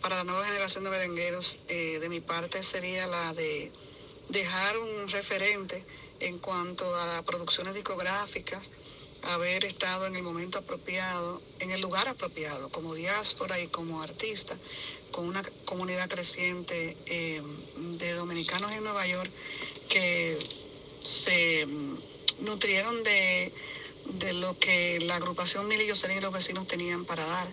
para 0.00 0.16
la 0.16 0.24
nueva 0.24 0.46
generación 0.46 0.84
de 0.84 0.90
merengueros, 0.90 1.58
eh, 1.68 1.98
de 2.00 2.08
mi 2.08 2.20
parte, 2.20 2.62
sería 2.62 3.06
la 3.06 3.34
de 3.34 3.70
dejar 4.30 4.78
un 4.78 5.08
referente 5.08 5.84
en 6.20 6.38
cuanto 6.38 6.84
a 6.96 7.22
producciones 7.22 7.74
discográficas, 7.74 8.70
haber 9.22 9.64
estado 9.64 10.06
en 10.06 10.16
el 10.16 10.22
momento 10.22 10.58
apropiado, 10.58 11.42
en 11.58 11.70
el 11.70 11.80
lugar 11.80 12.08
apropiado, 12.08 12.70
como 12.70 12.94
diáspora 12.94 13.60
y 13.60 13.66
como 13.66 14.00
artista, 14.00 14.56
con 15.10 15.26
una 15.26 15.42
comunidad 15.64 16.08
creciente 16.08 16.96
eh, 17.06 17.42
de 17.76 18.12
dominicanos 18.12 18.72
en 18.72 18.84
Nueva 18.84 19.06
York 19.06 19.30
que 19.88 20.38
se 21.02 21.66
nutrieron 22.40 23.02
de, 23.02 23.52
de 24.04 24.32
lo 24.34 24.58
que 24.58 25.00
la 25.00 25.16
agrupación 25.16 25.66
Mil 25.68 25.80
y 25.80 25.88
Jocelyn 25.88 26.18
y 26.18 26.20
los 26.20 26.32
vecinos 26.32 26.66
tenían 26.66 27.04
para 27.04 27.24
dar. 27.26 27.48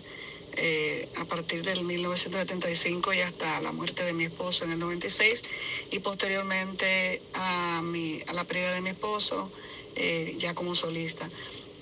eh, 0.58 1.08
a 1.16 1.24
partir 1.26 1.62
del 1.62 1.84
1975 1.84 3.12
y 3.12 3.20
hasta 3.20 3.60
la 3.60 3.72
muerte 3.72 4.04
de 4.04 4.14
mi 4.14 4.24
esposo 4.24 4.64
en 4.64 4.72
el 4.72 4.78
96 4.78 5.42
y 5.90 5.98
posteriormente 5.98 7.20
a, 7.34 7.82
mi, 7.82 8.22
a 8.26 8.32
la 8.32 8.44
pérdida 8.44 8.72
de 8.72 8.80
mi 8.80 8.90
esposo 8.90 9.52
eh, 9.96 10.34
ya 10.38 10.54
como 10.54 10.74
solista. 10.74 11.30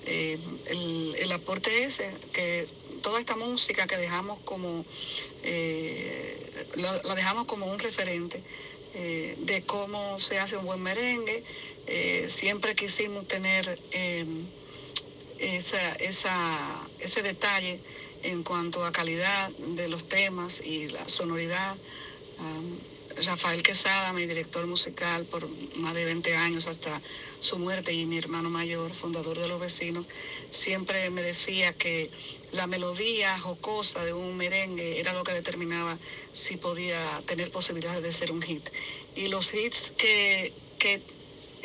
Eh, 0.05 0.37
el, 0.65 1.15
el 1.19 1.31
aporte 1.31 1.83
ese 1.85 2.13
que 2.33 2.67
toda 3.01 3.19
esta 3.19 3.35
música 3.37 3.87
que 3.87 3.97
dejamos 3.97 4.39
como, 4.43 4.85
la, 6.75 7.15
dejamos 7.15 7.45
como 7.45 7.65
un 7.67 7.79
referente 7.79 8.43
de 8.93 9.63
cómo 9.65 10.17
se 10.17 10.39
hace 10.39 10.55
un 10.57 10.65
buen 10.65 10.81
merengue. 10.81 11.43
Eh, 11.87 12.27
siempre 12.29 12.75
quisimos 12.75 13.27
tener 13.27 13.79
eh, 13.91 14.25
esa, 15.39 15.95
ese 16.99 17.21
detalle 17.21 17.79
en 18.23 18.43
cuanto 18.43 18.83
a 18.85 18.91
calidad 18.91 19.51
de 19.51 19.87
los 19.87 20.07
temas 20.07 20.61
y 20.65 20.87
la 20.89 21.07
sonoridad. 21.07 21.77
Rafael 23.23 23.63
Quesada, 23.63 24.11
mi 24.11 24.25
director 24.25 24.67
musical 24.67 25.25
por 25.25 25.47
más 25.77 25.93
de 25.93 26.03
20 26.03 26.35
años 26.35 26.67
hasta 26.67 27.01
su 27.39 27.57
muerte 27.57 27.93
y 27.93 28.05
mi 28.05 28.17
hermano 28.17 28.49
mayor, 28.49 28.91
fundador 28.91 29.39
de 29.39 29.47
Los 29.47 29.61
Vecinos, 29.61 30.05
siempre 30.49 31.09
me 31.11 31.21
decía 31.21 31.71
que 31.73 32.11
la 32.51 32.67
melodía 32.67 33.37
jocosa 33.39 34.03
de 34.03 34.11
un 34.11 34.35
merengue 34.35 34.99
era 34.99 35.13
lo 35.13 35.23
que 35.23 35.31
determinaba 35.31 35.97
si 36.33 36.57
podía 36.57 36.99
tener 37.25 37.51
posibilidades 37.51 38.03
de 38.03 38.11
ser 38.11 38.31
un 38.31 38.41
hit. 38.41 38.67
Y 39.15 39.29
los 39.29 39.53
hits 39.53 39.93
que, 39.97 40.53
que 40.77 41.01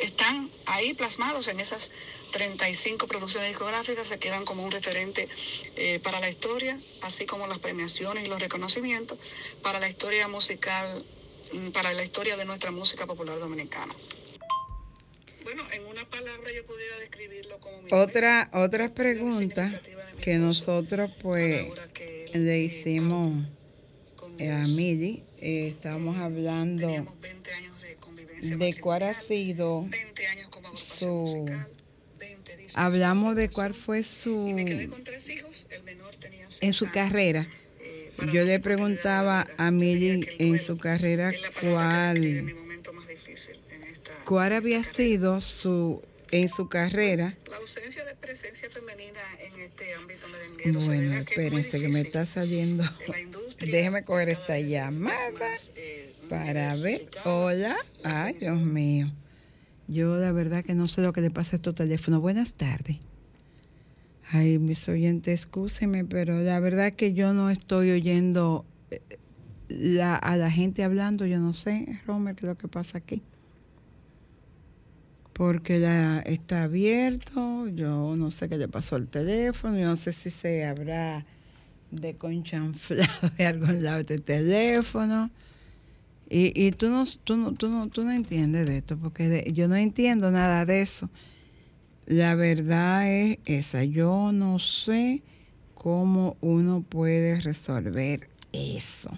están 0.01 0.49
ahí 0.65 0.93
plasmados 0.93 1.47
en 1.47 1.59
esas 1.59 1.91
35 2.31 3.07
producciones 3.07 3.49
discográficas 3.49 4.07
se 4.07 4.17
quedan 4.17 4.45
como 4.45 4.63
un 4.63 4.71
referente 4.71 5.27
eh, 5.75 5.99
para 5.99 6.19
la 6.19 6.29
historia, 6.29 6.79
así 7.01 7.25
como 7.25 7.47
las 7.47 7.59
premiaciones 7.59 8.23
y 8.23 8.27
los 8.27 8.39
reconocimientos 8.39 9.17
para 9.61 9.79
la 9.79 9.87
historia 9.87 10.27
musical, 10.27 11.05
mm, 11.53 11.69
para 11.69 11.93
la 11.93 12.03
historia 12.03 12.37
de 12.37 12.45
nuestra 12.45 12.71
música 12.71 13.05
popular 13.05 13.37
dominicana. 13.39 13.93
Bueno, 15.43 15.63
en 15.71 15.85
una 15.85 16.05
palabra 16.09 16.51
yo 16.55 16.65
pudiera 16.65 16.97
describirlo 16.97 17.59
como 17.59 17.81
mi 17.81 17.89
Otra, 17.91 18.49
otra 18.53 18.93
pregunta 18.93 19.69
que 20.21 20.37
nosotros 20.37 21.11
pues 21.21 21.67
le 22.33 22.59
hicimos 22.59 23.45
eh, 24.37 24.51
a 24.51 24.59
Mili, 24.59 25.23
eh, 25.39 25.67
estábamos 25.67 26.17
hablando 26.17 26.87
de 28.41 28.79
cuál 28.79 29.03
ha 29.03 29.13
sido 29.13 29.85
su... 30.75 31.45
Hablamos 32.73 33.35
de 33.35 33.49
cuál 33.49 33.73
fue 33.73 34.03
su... 34.03 34.55
En 36.61 36.73
su 36.73 36.89
carrera. 36.89 37.47
Yo 38.31 38.43
le 38.43 38.59
preguntaba 38.59 39.47
a 39.57 39.71
Mili 39.71 40.27
en 40.37 40.59
su 40.59 40.77
carrera 40.77 41.31
cuál, 41.59 42.53
cuál 44.25 44.53
había 44.53 44.83
sido 44.83 45.41
su 45.41 46.01
en 46.31 46.47
su 46.47 46.69
carrera. 46.69 47.37
La 47.49 47.57
ausencia 47.57 48.05
de 48.05 48.15
presencia 48.15 48.69
femenina 48.69 49.19
en 49.39 49.61
este 49.61 49.93
ámbito 49.93 50.27
merenguero. 50.29 50.79
Bueno, 50.79 51.25
que 51.25 51.33
espérense 51.33 51.81
que 51.81 51.87
me 51.89 52.01
está 52.01 52.25
saliendo. 52.25 52.83
Déjeme 53.59 54.03
coger 54.03 54.29
esta 54.29 54.59
llamada 54.59 55.31
para 56.31 56.73
ver. 56.77 57.09
Hola. 57.25 57.75
Ay, 58.05 58.37
Dios 58.39 58.57
mío. 58.61 59.11
Yo 59.89 60.15
la 60.15 60.31
verdad 60.31 60.63
que 60.63 60.73
no 60.73 60.87
sé 60.87 61.01
lo 61.01 61.11
que 61.11 61.19
le 61.19 61.29
pasa 61.29 61.55
a 61.55 61.57
estos 61.57 61.75
teléfonos. 61.75 62.21
Buenas 62.21 62.53
tardes. 62.53 62.99
Ay, 64.31 64.57
mis 64.57 64.87
oyentes, 64.87 65.41
excúsenme, 65.41 66.05
pero 66.05 66.39
la 66.39 66.57
verdad 66.61 66.93
que 66.93 67.13
yo 67.13 67.33
no 67.33 67.49
estoy 67.49 67.91
oyendo 67.91 68.65
eh, 68.91 69.01
la, 69.67 70.15
a 70.15 70.37
la 70.37 70.49
gente 70.49 70.85
hablando. 70.85 71.25
Yo 71.25 71.37
no 71.37 71.51
sé, 71.51 71.99
Romer, 72.07 72.33
qué 72.35 72.45
es 72.45 72.49
lo 72.49 72.57
que 72.57 72.69
pasa 72.69 72.99
aquí. 72.99 73.21
Porque 75.33 75.79
la, 75.79 76.19
está 76.19 76.63
abierto. 76.63 77.67
Yo 77.67 78.15
no 78.15 78.31
sé 78.31 78.47
qué 78.47 78.57
le 78.57 78.69
pasó 78.69 78.95
al 78.95 79.09
teléfono. 79.09 79.77
Yo 79.77 79.87
no 79.87 79.97
sé 79.97 80.13
si 80.13 80.29
se 80.29 80.63
habrá 80.63 81.25
deconchanflado 81.91 83.29
de 83.37 83.45
algún 83.45 83.83
lado 83.83 83.99
este 83.99 84.17
teléfono. 84.17 85.29
Y, 86.33 86.53
y 86.55 86.71
tú, 86.71 86.89
no, 86.89 87.03
tú, 87.25 87.35
no, 87.35 87.53
tú, 87.53 87.67
no, 87.67 87.89
tú 87.89 88.03
no 88.03 88.11
entiendes 88.13 88.65
de 88.65 88.77
esto, 88.77 88.97
porque 88.97 89.27
de- 89.27 89.51
yo 89.51 89.67
no 89.67 89.75
entiendo 89.75 90.31
nada 90.31 90.65
de 90.65 90.81
eso. 90.81 91.09
La 92.05 92.35
verdad 92.35 93.05
es 93.11 93.39
esa. 93.45 93.83
Yo 93.83 94.31
no 94.31 94.57
sé 94.57 95.21
cómo 95.75 96.37
uno 96.39 96.83
puede 96.87 97.39
resolver 97.41 98.29
eso. 98.53 99.11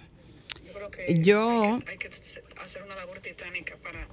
Yo, 1.20 1.78
hay 1.86 1.96
que 1.98 2.08
hacer 2.08 2.82
una 2.82 2.96
labor 2.96 3.20
titánica 3.20 3.76
para 3.76 4.08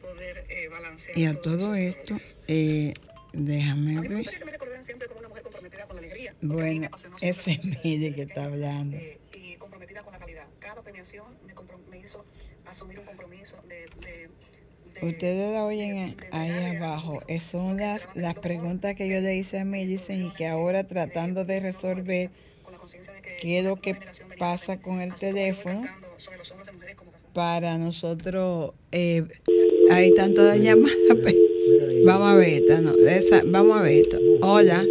poder 0.00 0.46
eh, 0.48 0.68
balancear 0.68 1.18
y 1.18 1.26
a 1.26 1.38
todo 1.38 1.74
esto, 1.74 2.14
eh, 2.48 2.94
déjame 3.32 3.94
me 4.00 4.08
ver. 4.08 4.16
gustaría 4.18 4.38
que 4.38 4.44
me 4.44 4.82
siempre 4.82 5.08
como 5.08 5.20
una 5.20 5.28
mujer 5.28 5.42
comprometida 5.42 5.84
con 5.86 5.96
la 5.96 6.00
alegría 6.02 6.34
Bueno, 6.40 6.88
ese 7.20 7.52
es 7.60 7.64
Mili 7.84 8.14
que 8.14 8.22
está 8.22 8.44
hablando. 8.44 8.96
y 9.34 9.56
comprometida 9.56 10.02
con 10.02 10.12
la 10.12 10.18
calidad. 10.18 10.46
Cada 10.60 10.82
premiación 10.82 11.24
me, 11.46 11.54
me 11.90 11.98
hizo 11.98 12.24
asumir 12.68 12.98
un 12.98 13.04
compromiso 13.06 13.56
de, 13.68 13.76
de- 14.02 15.06
Ustedes 15.06 15.52
la 15.52 15.64
oyen 15.64 16.16
ahí 16.30 16.50
abajo. 16.76 17.20
Esas 17.28 17.50
son 17.50 17.76
las, 17.76 18.08
las 18.14 18.34
preguntas 18.36 18.94
que 18.94 19.08
yo 19.10 19.20
le 19.20 19.36
hice 19.36 19.58
a 19.58 19.64
Millicent 19.64 20.24
y 20.32 20.34
que 20.34 20.46
ahora 20.46 20.84
tratando 20.84 21.44
de 21.44 21.60
resolver 21.60 22.30
qué 23.40 23.58
es 23.58 23.64
lo 23.64 23.76
que 23.76 23.94
pasa 24.38 24.78
con 24.78 25.00
el 25.02 25.14
teléfono 25.14 25.82
para 27.34 27.76
nosotros. 27.76 28.72
Eh, 28.90 29.24
hay 29.90 30.14
tanto 30.14 30.42
de 30.44 30.60
llamadas. 30.60 30.96
Vamos 32.06 32.28
a 32.28 32.34
ver 32.36 32.62
esta, 32.62 32.80
no. 32.80 32.92
de 32.96 33.18
esa- 33.18 33.42
vamos 33.44 33.78
a 33.78 33.82
ver 33.82 33.98
esta. 33.98 34.18
Hola. 34.40 34.82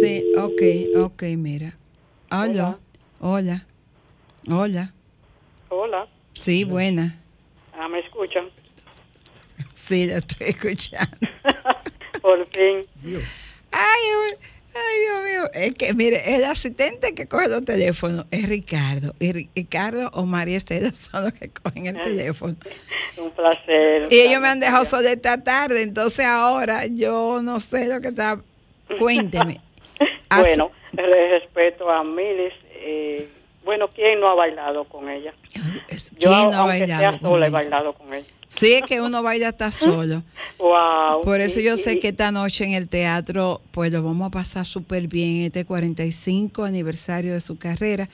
Sí, 0.00 0.24
ok, 0.36 0.62
ok, 1.04 1.22
mira. 1.36 1.78
Hola. 2.32 2.80
Hola. 3.20 3.66
Hola. 4.50 4.92
Hola, 5.68 6.08
Sí, 6.36 6.64
buena. 6.64 7.18
ah, 7.72 7.88
¿me 7.88 8.00
escuchan? 8.00 8.48
Sí, 9.72 10.06
lo 10.06 10.16
estoy 10.16 10.48
escuchando. 10.48 11.16
Por 12.22 12.46
fin. 12.54 12.84
Ay, 13.72 14.00
Dios- 14.04 14.40
ay, 14.74 15.00
Dios 15.00 15.24
mío. 15.24 15.50
Es 15.54 15.74
que, 15.74 15.94
mire, 15.94 16.34
el 16.36 16.44
asistente 16.44 17.14
que 17.14 17.26
coge 17.26 17.48
los 17.48 17.64
teléfonos 17.64 18.26
es 18.30 18.48
Ricardo. 18.48 19.14
Y 19.18 19.32
Ri- 19.32 19.48
Ricardo 19.54 20.10
o 20.12 20.24
María 20.26 20.56
Estela 20.56 20.92
son 20.92 21.24
los 21.24 21.32
que 21.32 21.48
cogen 21.48 21.86
el 21.86 21.94
teléfono. 22.02 22.56
Un 23.16 23.30
placer. 23.30 24.08
Y 24.10 24.16
ellos 24.20 24.40
me 24.40 24.48
han 24.48 24.60
dejado 24.60 24.84
sola 24.84 25.10
esta 25.12 25.42
tarde, 25.42 25.82
entonces 25.82 26.24
ahora 26.26 26.86
yo 26.86 27.40
no 27.42 27.60
sé 27.60 27.86
lo 27.88 28.00
que 28.00 28.08
está. 28.08 28.40
Cuénteme. 28.98 29.60
Así- 30.28 30.40
Bueno, 30.42 30.70
le 30.92 31.38
respeto 31.38 31.90
a 31.90 32.02
Milis. 32.04 32.52
eh, 32.88 33.28
bueno, 33.66 33.88
¿quién 33.88 34.18
no 34.20 34.28
ha 34.28 34.34
bailado 34.34 34.84
con 34.84 35.10
ella? 35.10 35.34
Yo, 36.18 36.30
¿Quién 36.30 36.30
no 36.50 36.56
ha 36.56 36.58
aunque 36.60 36.78
bailado 36.80 37.00
sea 37.10 37.18
sola, 37.20 37.46
he 37.46 37.50
bailado 37.50 37.92
con 37.92 38.14
ella. 38.14 38.26
Sí, 38.48 38.72
es 38.74 38.82
que 38.82 39.00
uno 39.02 39.22
baila 39.22 39.48
hasta 39.48 39.70
solo. 39.70 40.22
Wow. 40.58 41.20
Por 41.22 41.40
eso 41.42 41.60
Y- 41.60 41.64
yo 41.64 41.74
y- 41.74 41.76
sé 41.76 41.98
que 41.98 42.08
esta 42.08 42.30
noche 42.32 42.64
en 42.64 42.72
el 42.72 42.88
teatro, 42.88 43.60
pues 43.72 43.92
lo 43.92 44.02
vamos 44.02 44.28
a 44.28 44.30
pasar 44.30 44.64
súper 44.64 45.06
bien, 45.08 45.44
este 45.44 45.66
45 45.66 46.64
aniversario 46.64 47.34
de 47.34 47.40
su 47.42 47.58
carrera, 47.58 48.08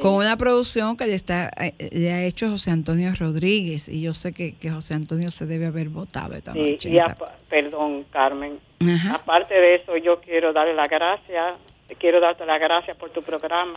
con 0.00 0.14
una 0.14 0.36
producción 0.38 0.96
que 0.96 1.06
le, 1.06 1.14
está, 1.14 1.50
eh, 1.60 1.74
le 1.92 2.12
ha 2.12 2.22
hecho 2.22 2.48
José 2.48 2.70
Antonio 2.70 3.12
Rodríguez. 3.18 3.88
Y 3.90 4.00
yo 4.00 4.14
sé 4.14 4.32
que, 4.32 4.54
que 4.54 4.70
José 4.70 4.94
Antonio 4.94 5.30
se 5.30 5.44
debe 5.44 5.66
haber 5.66 5.88
votado 5.90 6.34
esta 6.34 6.52
Sí, 6.54 6.70
noche. 6.70 6.88
y 6.88 6.98
apa- 6.98 7.34
perdón, 7.50 8.04
Carmen. 8.10 8.58
Ajá. 8.80 9.16
Aparte 9.16 9.54
de 9.54 9.74
eso, 9.74 9.96
yo 9.98 10.18
quiero 10.20 10.52
darle 10.52 10.72
las 10.74 10.88
gracias. 10.88 11.56
Quiero 11.98 12.20
darte 12.20 12.46
las 12.46 12.58
gracias 12.60 12.96
por 12.96 13.10
tu 13.10 13.22
programa 13.22 13.74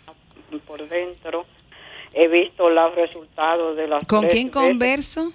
por 0.66 0.88
dentro. 0.88 1.46
He 2.14 2.28
visto 2.28 2.70
los 2.70 2.96
resultados 2.96 3.76
de 3.76 3.88
las 3.88 4.06
¿Con 4.08 4.22
tres 4.22 4.34
quién 4.34 4.48
veces- 4.48 4.62
converso? 4.62 5.34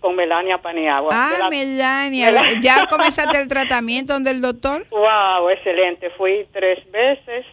Con 0.00 0.16
Melania 0.16 0.58
Paniagua. 0.58 1.10
Ah, 1.12 1.32
la- 1.38 1.48
Melania, 1.50 2.30
la- 2.32 2.52
¿ya 2.60 2.86
comenzaste 2.88 3.40
el 3.40 3.48
tratamiento 3.56 4.12
donde 4.12 4.32
el 4.32 4.40
doctor? 4.40 4.84
Wow, 4.90 5.48
excelente. 5.50 6.10
Fui 6.10 6.46
tres 6.52 6.78
veces. 6.90 7.46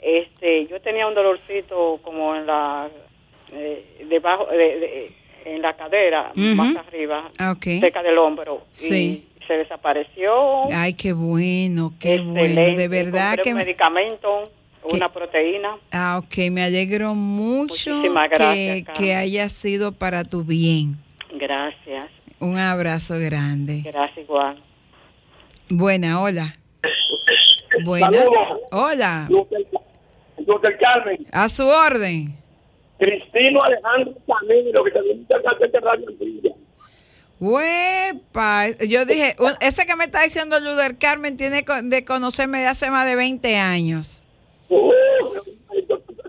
Este, 0.00 0.66
yo 0.66 0.80
tenía 0.80 1.06
un 1.06 1.14
dolorcito 1.14 1.98
como 2.02 2.34
en 2.34 2.46
la 2.46 2.88
eh, 3.52 4.04
debajo 4.08 4.46
de, 4.46 4.56
de- 4.56 5.12
en 5.46 5.60
la 5.62 5.74
cadera, 5.74 6.30
Ujú. 6.34 6.54
más 6.54 6.74
arriba, 6.76 7.28
Ah, 7.38 7.52
ok. 7.52 7.64
cerca 7.80 8.02
del 8.02 8.16
hombro. 8.16 8.62
Sí. 8.70 9.26
Y 9.40 9.46
se 9.46 9.54
desapareció. 9.58 10.64
Ay, 10.72 10.94
qué 10.94 11.12
bueno, 11.12 11.92
qué 12.00 12.20
bueno. 12.20 12.40
Excelente. 12.40 12.80
De 12.82 12.88
verdad 12.88 13.28
Compré 13.36 13.42
que... 13.44 13.50
un 13.50 13.56
medicamento, 13.58 14.50
una 14.84 15.12
proteína. 15.12 15.76
Ah, 15.92 16.18
ok, 16.18 16.50
me 16.50 16.62
alegro 16.62 17.14
mucho 17.14 18.02
gracias, 18.02 18.86
que, 18.86 18.86
que 18.92 19.14
haya 19.14 19.48
sido 19.48 19.92
para 19.92 20.24
tu 20.24 20.44
bien. 20.44 20.96
Gracias. 21.34 22.10
Un 22.38 22.58
abrazo 22.58 23.18
grande. 23.18 23.82
Gracias 23.84 24.18
igual. 24.18 24.62
Buena, 25.70 26.20
hola. 26.20 26.52
Buena. 27.84 28.06
Saludos. 28.06 28.60
Hola. 28.70 29.28
Doctor 30.38 30.76
Carmen, 30.78 31.26
A 31.32 31.48
su 31.48 31.66
orden. 31.66 32.36
Cristino 32.98 33.62
Alejandro 33.62 34.14
Camilo, 34.26 34.84
que 34.84 34.90
gusta 34.90 35.36
el 35.60 35.72
de 35.72 35.80
Radio 35.80 36.08
Antilla. 36.08 36.50
Huepa. 37.40 38.68
Yo 38.86 39.04
dije, 39.04 39.34
ese 39.60 39.86
que 39.86 39.96
me 39.96 40.04
está 40.04 40.22
diciendo 40.22 40.60
Luder 40.60 40.96
Carmen 40.96 41.36
tiene 41.36 41.64
de 41.82 42.04
conocerme 42.04 42.60
de 42.60 42.68
hace 42.68 42.90
más 42.90 43.06
de 43.06 43.16
20 43.16 43.56
años. 43.56 44.23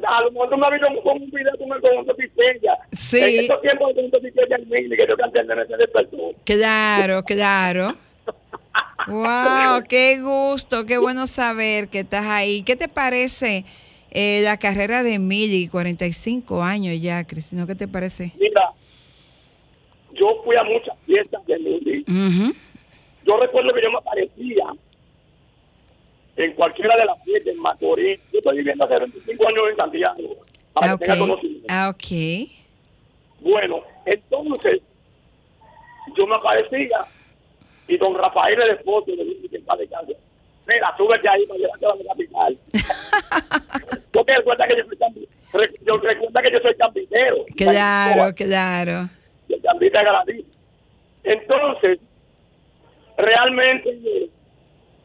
A 0.08 0.22
lo 0.22 0.32
mejor 0.32 0.50
tú 0.50 0.58
me 0.58 0.68
has 0.68 0.74
visto 0.74 1.04
con 1.04 1.22
un 1.22 1.32
video 1.32 1.58
con 1.58 1.74
el 1.74 1.82
conjunto 1.82 2.16
Piqueya. 2.16 2.78
Sí. 2.92 3.18
En 3.18 3.40
estos 3.42 3.62
tiempos 3.62 3.90
el 3.90 3.96
conjunto 3.96 4.20
Piqueya 4.22 4.56
en 4.58 4.70
Mili, 4.70 4.96
que 4.96 5.08
yo 5.08 5.18
canté 5.18 5.40
el 5.40 5.48
nene 5.48 5.66
se 5.66 5.78
despertó. 5.78 6.18
Claro, 6.44 7.24
claro. 7.24 7.96
Wow, 9.08 9.84
qué 9.88 10.20
gusto, 10.20 10.88
qué 10.88 10.98
bueno 10.98 11.28
saber 11.28 11.90
que 11.90 12.00
estás 12.00 12.26
ahí. 12.26 12.64
¿Qué 12.64 12.76
te 12.76 12.88
parece 12.88 13.64
eh, 14.10 14.42
la 14.44 14.58
carrera 14.58 15.04
de 15.04 15.20
Mili? 15.20 15.68
45 15.68 16.64
años 16.64 17.00
ya, 17.00 17.24
Cristina, 17.24 17.68
¿qué 17.68 17.76
te 17.76 17.88
parece? 17.88 18.32
Mira, 18.40 18.72
yo 20.14 20.42
fui 20.44 20.56
a 20.60 20.64
muchas 20.64 20.98
fiestas 21.06 21.46
de 21.46 21.60
Mili. 21.60 22.04
Ujú. 22.08 22.56
Yo 23.28 23.38
recuerdo 23.38 23.74
que 23.76 23.84
yo 23.84 23.92
me 23.92 23.98
aparecía 24.00 24.66
en 26.38 26.54
cualquiera 26.54 26.96
de 26.98 27.06
las 27.06 27.22
fiestas 27.24 27.54
en 27.54 27.60
Macorís. 27.62 28.20
Yo 28.32 28.40
estoy 28.40 28.58
viviendo 28.58 28.84
hace 28.86 29.00
25 29.00 29.48
años 29.48 29.64
en 29.72 29.76
Santiago. 29.78 30.36
Para 30.74 30.92
Ah, 30.92 30.98
que 30.98 31.06
tenga 31.06 31.14
ok. 31.24 31.30
conocimiento. 31.30 31.68
Ah, 31.70 31.90
ok. 31.90 32.50
Bueno, 33.40 33.84
entonces 34.06 34.82
yo 36.18 36.28
me 36.28 36.36
aparecía 36.36 37.04
y 37.88 37.98
don 37.98 38.16
Rafael 38.16 38.60
el 38.62 38.72
esposo 38.72 39.06
le 39.16 39.24
dice 39.24 39.50
que 39.50 39.58
está 39.58 39.76
de 39.76 39.88
casa. 39.88 40.12
Mira, 40.68 40.94
súbete 40.98 41.30
ahí 41.30 41.46
para 41.46 41.60
llevarte 41.60 41.86
a 41.86 41.96
la 41.96 42.04
capital. 42.14 42.58
Porque 44.12 44.36
recuerda 44.36 44.68
que 44.68 44.78
yo 44.78 44.84
soy 44.86 45.78
yo 45.86 45.98
recuerda 45.98 46.42
que 46.42 46.52
yo 46.52 46.60
soy 46.60 46.76
campinero. 46.76 47.46
Claro, 47.56 48.34
claro. 48.36 49.10
Y 49.48 49.54
el 49.54 49.62
campita 49.62 50.00
agradece. 50.00 50.44
Entonces, 51.24 52.00
realmente 53.18 54.30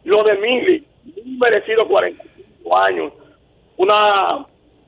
lo 0.05 0.23
de 0.25 0.37
Mili, 0.39 0.87
muy 1.05 1.37
merecido 1.39 1.87
45 1.87 2.77
años, 2.77 3.13
una 3.77 4.47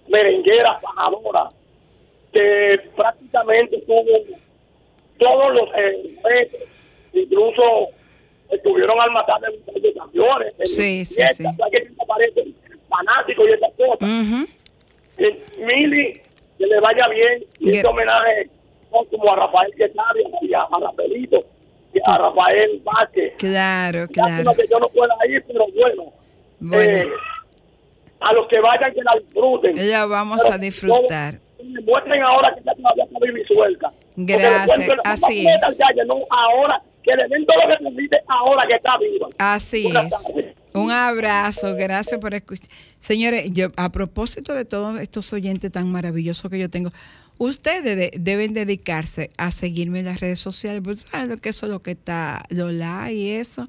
merenguera 0.09 0.79
fajadora 0.81 1.51
que 2.33 2.81
prácticamente 2.97 3.79
tuvo 3.87 4.05
todos 5.19 5.55
los 5.55 5.69
eh, 5.77 6.51
incluso 7.13 7.89
estuvieron 8.51 9.01
al 9.01 9.11
matar 9.13 9.41
de 9.41 9.93
campeones. 9.95 10.55
Sí, 10.65 11.05
sí, 11.05 11.15
sí. 11.35 11.45
¿sabes 11.45 11.71
que 11.71 11.89
aparecen 12.03 12.55
fanáticos 12.89 13.49
y 13.49 13.53
esas 13.53 13.73
cosas. 13.73 14.09
Ujú. 14.09 14.47
Eh, 15.19 15.45
Mili, 15.59 16.13
que 16.59 16.67
le 16.67 16.81
vaya 16.81 17.09
bien, 17.09 17.45
y 17.59 17.71
este 17.71 17.87
homenaje 17.87 18.51
como 18.91 19.33
a 19.33 19.37
Rafael 19.37 19.73
Quesada 19.75 20.13
y 20.43 20.53
a, 20.53 20.63
a 20.63 20.81
Rafaelito, 20.81 21.45
a 22.07 22.19
Rafael 22.19 22.83
Vázquez. 22.85 23.35
Claro, 23.39 24.07
claro. 24.09 24.31
Lástima 24.31 24.55
que 24.55 24.67
yo 24.71 24.79
no 24.79 24.89
pueda 24.89 25.15
ir, 25.29 25.45
pero 25.47 25.67
bueno, 25.75 26.13
Bueno. 26.61 26.81
eh, 26.81 27.09
a 28.21 28.33
los 28.33 28.47
que 28.49 28.61
vayan 28.61 28.93
que 28.93 29.03
la 29.03 29.13
disfruten. 29.21 29.91
La 29.91 30.07
vamos 30.07 30.43
a 30.51 30.59
disfrutar. 30.59 31.35
Me 31.63 31.81
muestren 31.83 32.23
ahora 32.23 32.55
que 32.55 32.63
ya 32.65 32.75
todavía 32.75 33.05
está 33.05 33.27
y 33.27 33.55
suelta. 33.55 33.93
Gracias, 34.17 34.91
así 35.05 35.47
es. 35.47 35.77
calle, 35.79 36.05
no, 36.07 36.17
ahora, 36.31 36.79
que 37.03 37.15
le 37.17 37.29
den 37.29 37.47
todo 37.47 37.57
lo 37.67 37.77
que 37.77 37.85
necesite 37.85 38.21
ahora 38.29 38.67
que 38.67 38.75
está 38.75 38.99
viva. 38.99 39.29
Así 39.39 39.87
es. 39.87 40.15
Un 40.75 40.91
abrazo, 40.91 41.75
gracias 41.77 42.19
por 42.21 42.35
escuchar. 42.35 42.69
Señores, 43.01 43.51
yo 43.53 43.69
a 43.77 43.91
propósito 43.93 44.55
de 44.55 44.65
todos 44.65 45.01
estos 45.01 45.33
oyentes 45.33 45.71
tan 45.73 45.91
maravillosos 45.91 46.51
que 46.51 46.59
yo 46.59 46.71
tengo, 46.71 46.93
ustedes 47.39 47.97
de- 47.97 48.13
deben 48.21 48.55
dedicarse 48.55 49.31
a 49.37 49.51
seguirme 49.51 49.99
en 50.01 50.07
las 50.07 50.21
redes 50.21 50.39
sociales, 50.41 50.81
porque 50.85 51.01
saben 51.01 51.29
lo 51.31 51.37
que 51.37 51.49
eso 51.51 51.67
es 51.67 51.73
lo 51.73 51.83
que 51.83 51.91
está, 51.93 52.45
lo 52.51 52.71
like 52.73 53.15
y 53.15 53.31
eso. 53.31 53.69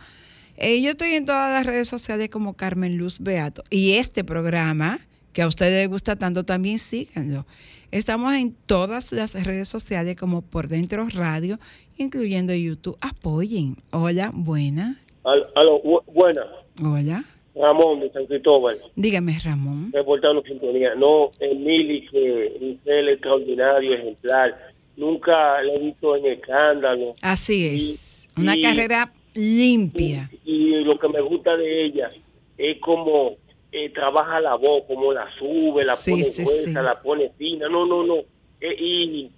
Eh, 0.55 0.81
yo 0.81 0.91
estoy 0.91 1.13
en 1.15 1.25
todas 1.25 1.51
las 1.51 1.65
redes 1.65 1.87
sociales 1.87 2.29
como 2.29 2.53
Carmen 2.53 2.95
Luz 2.97 3.19
Beato. 3.19 3.63
Y 3.69 3.93
este 3.93 4.23
programa, 4.23 4.99
que 5.33 5.41
a 5.41 5.47
ustedes 5.47 5.81
les 5.81 5.89
gusta 5.89 6.15
tanto, 6.15 6.45
también 6.45 6.77
síganlo. 6.79 7.45
Estamos 7.91 8.33
en 8.35 8.55
todas 8.65 9.11
las 9.11 9.33
redes 9.33 9.67
sociales 9.67 10.15
como 10.15 10.41
Por 10.41 10.67
Dentro 10.67 11.07
Radio, 11.09 11.59
incluyendo 11.97 12.53
YouTube. 12.53 12.97
Apoyen. 13.01 13.77
Hola, 13.91 14.31
buena. 14.33 14.99
Al- 15.23 15.47
Aló, 15.55 15.81
bu- 15.81 16.03
buena. 16.07 16.45
Hola. 16.83 17.23
Ramón 17.55 17.99
de 17.99 18.09
San 18.11 18.25
Cristóbal, 18.25 18.77
Dígame, 18.95 19.37
Ramón. 19.43 19.91
reportando 19.93 20.41
sintonía. 20.41 20.95
No, 20.95 21.29
Emily, 21.39 22.07
que 22.07 22.57
un 22.59 22.79
ser 22.83 23.07
extraordinario, 23.09 23.93
ejemplar. 23.93 24.57
Nunca 24.97 25.61
le 25.61 25.75
he 25.75 25.79
visto 25.79 26.15
en 26.15 26.25
escándalo. 26.25 27.13
Así 27.21 27.67
es. 27.67 28.27
Una 28.37 28.55
y- 28.57 28.61
carrera 28.61 29.13
limpia. 29.35 30.29
Y 30.45 30.83
lo 30.83 30.97
que 30.97 31.07
me 31.09 31.21
gusta 31.21 31.55
de 31.55 31.85
ella 31.85 32.09
es 32.57 32.79
como 32.79 33.35
eh, 33.71 33.89
trabaja 33.91 34.39
la 34.39 34.55
voz, 34.55 34.83
como 34.87 35.11
la 35.13 35.27
sube, 35.37 35.83
la 35.83 35.95
Sí, 35.95 36.11
pone 36.11 36.23
sí, 36.25 36.43
gruesa, 36.43 36.63
sí. 36.65 36.73
la 36.73 37.01
pone 37.01 37.29
fina. 37.37 37.67
No, 37.69 37.85
no, 37.87 38.03
no. 38.03 38.15
Eh, 38.61 38.75
y, 38.79 39.31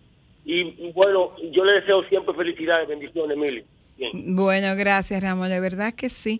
y, 0.46 0.62
y 0.88 0.92
bueno, 0.94 1.32
yo 1.52 1.64
le 1.66 1.74
deseo 1.80 2.04
siempre 2.10 2.34
felicidades, 2.34 2.88
bendiciones, 2.88 3.36
Emily. 3.38 3.64
Bueno, 4.14 4.76
gracias, 4.76 5.22
Ramón. 5.22 5.50
De 5.50 5.60
verdad 5.60 5.94
que 5.94 6.10
sí, 6.10 6.38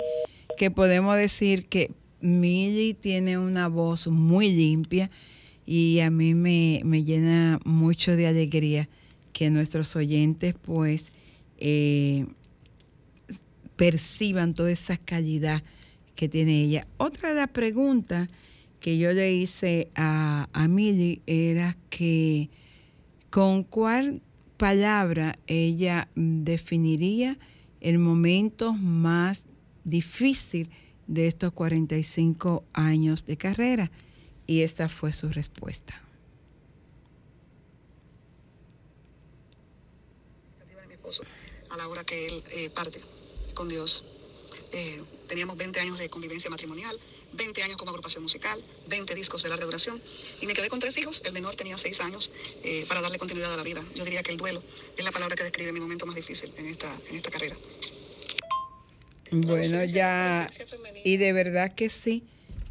que 0.58 0.72
podemos 0.72 1.18
decir 1.18 1.68
que 1.68 1.92
Milly 2.22 2.94
tiene 2.94 3.38
una 3.38 3.68
voz 3.68 4.08
muy 4.08 4.52
limpia 4.52 5.10
y 5.66 6.00
a 6.00 6.10
mí 6.10 6.34
me, 6.34 6.82
me 6.84 7.04
llena 7.04 7.60
mucho 7.66 8.16
de 8.16 8.28
alegría 8.28 8.90
que 9.34 9.50
nuestros 9.50 9.96
oyentes 9.96 10.54
pues 10.62 11.12
eh, 11.58 12.26
perciban 13.76 14.54
toda 14.54 14.72
esa 14.72 14.98
calidad 14.98 15.64
que 16.16 16.30
tiene 16.30 16.62
ella. 16.62 16.88
Otra 16.98 17.30
de 17.30 17.36
las 17.36 17.50
preguntas 17.50 18.30
que 18.80 18.98
yo 18.98 19.12
le 19.12 19.34
hice 19.34 19.90
a, 19.96 20.48
a 20.54 20.68
Milly 20.68 21.22
era 21.26 21.76
que 21.90 22.50
con 23.30 23.64
cuál 23.64 24.22
palabra 24.58 25.38
ella 25.48 26.08
mm, 26.16 26.44
definiría 26.44 27.38
el 27.82 28.00
momento 28.00 28.74
más 28.74 29.46
difícil 29.84 30.70
de 31.08 31.28
estos 31.28 31.54
45 31.54 32.64
años 32.74 33.26
de 33.26 33.38
carrera. 33.38 33.92
Y 34.48 34.62
esta 34.62 34.90
fue 34.90 35.14
su 35.14 35.30
respuesta. 35.30 36.02
a 41.70 41.78
la 41.78 41.88
hora 41.88 42.04
que 42.04 42.28
él 42.28 42.44
eh, 42.54 42.70
parte 42.70 43.00
con 43.54 43.70
Dios. 43.70 44.04
Eh, 44.72 45.04
teníamos 45.28 45.58
20 45.58 45.80
años 45.80 46.00
de 46.00 46.10
convivencia 46.10 46.50
matrimonial, 46.50 47.00
20 47.36 47.64
años 47.64 47.78
como 47.78 47.92
agrupación 47.92 48.24
musical, 48.24 48.64
20 48.88 49.16
discos 49.16 49.44
de 49.44 49.50
larga 49.50 49.66
duración 49.66 50.02
y 50.42 50.46
me 50.46 50.54
quedé 50.54 50.70
con 50.70 50.80
tres 50.80 50.98
hijos. 50.98 51.22
El 51.26 51.34
menor 51.34 51.56
tenía 51.56 51.78
6 51.78 52.00
años 52.02 52.32
eh, 52.64 52.86
para 52.88 53.02
darle 53.02 53.18
continuidad 53.18 53.54
a 53.54 53.58
la 53.58 53.64
vida. 53.64 53.82
Yo 53.96 54.04
diría 54.04 54.24
que 54.24 54.32
el 54.32 54.38
duelo 54.38 54.64
es 54.98 55.04
la 55.04 55.12
palabra 55.12 55.36
que 55.36 55.44
describe 55.44 55.72
mi 55.72 55.80
momento 55.80 56.06
más 56.06 56.16
difícil 56.16 56.52
en 56.58 56.68
esta, 56.68 56.94
en 57.10 57.16
esta 57.16 57.32
carrera. 57.32 57.56
Bueno, 59.32 59.84
ya, 59.84 60.48
y 61.04 61.18
de 61.18 61.34
verdad 61.34 61.74
que 61.74 61.90
sí, 61.90 62.24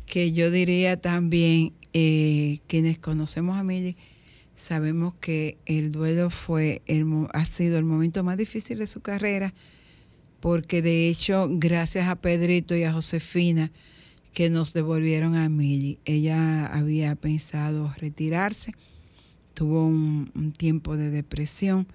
que 0.07 0.33
yo 0.33 0.51
diría 0.51 1.01
también, 1.01 1.75
eh, 1.93 2.61
quienes 2.69 2.99
conocemos 2.99 3.57
a 3.57 3.62
Milly, 3.62 3.97
sabemos 4.55 5.15
que 5.15 5.59
el 5.67 5.93
duelo 5.93 6.31
fue 6.31 6.81
el, 6.87 7.05
ha 7.33 7.45
sido 7.45 7.77
el 7.79 7.85
momento 7.85 8.23
más 8.23 8.39
difícil 8.39 8.79
de 8.79 8.87
su 8.87 9.01
carrera, 9.01 9.53
porque 10.41 10.81
de 10.81 11.09
hecho, 11.09 11.49
gracias 11.51 12.09
a 12.09 12.17
Pedrito 12.17 12.77
y 12.77 12.85
a 12.85 12.93
Josefina, 12.93 13.73
que 14.35 14.51
nos 14.51 14.72
devolvieron 14.72 15.37
a 15.37 15.49
Milly, 15.49 15.99
ella 16.05 16.66
había 16.66 17.14
pensado 17.14 17.95
retirarse, 17.97 18.74
tuvo 19.55 19.87
un, 19.87 20.53
tiempo 20.57 20.97
de 20.97 21.11
depresión, 21.11 21.87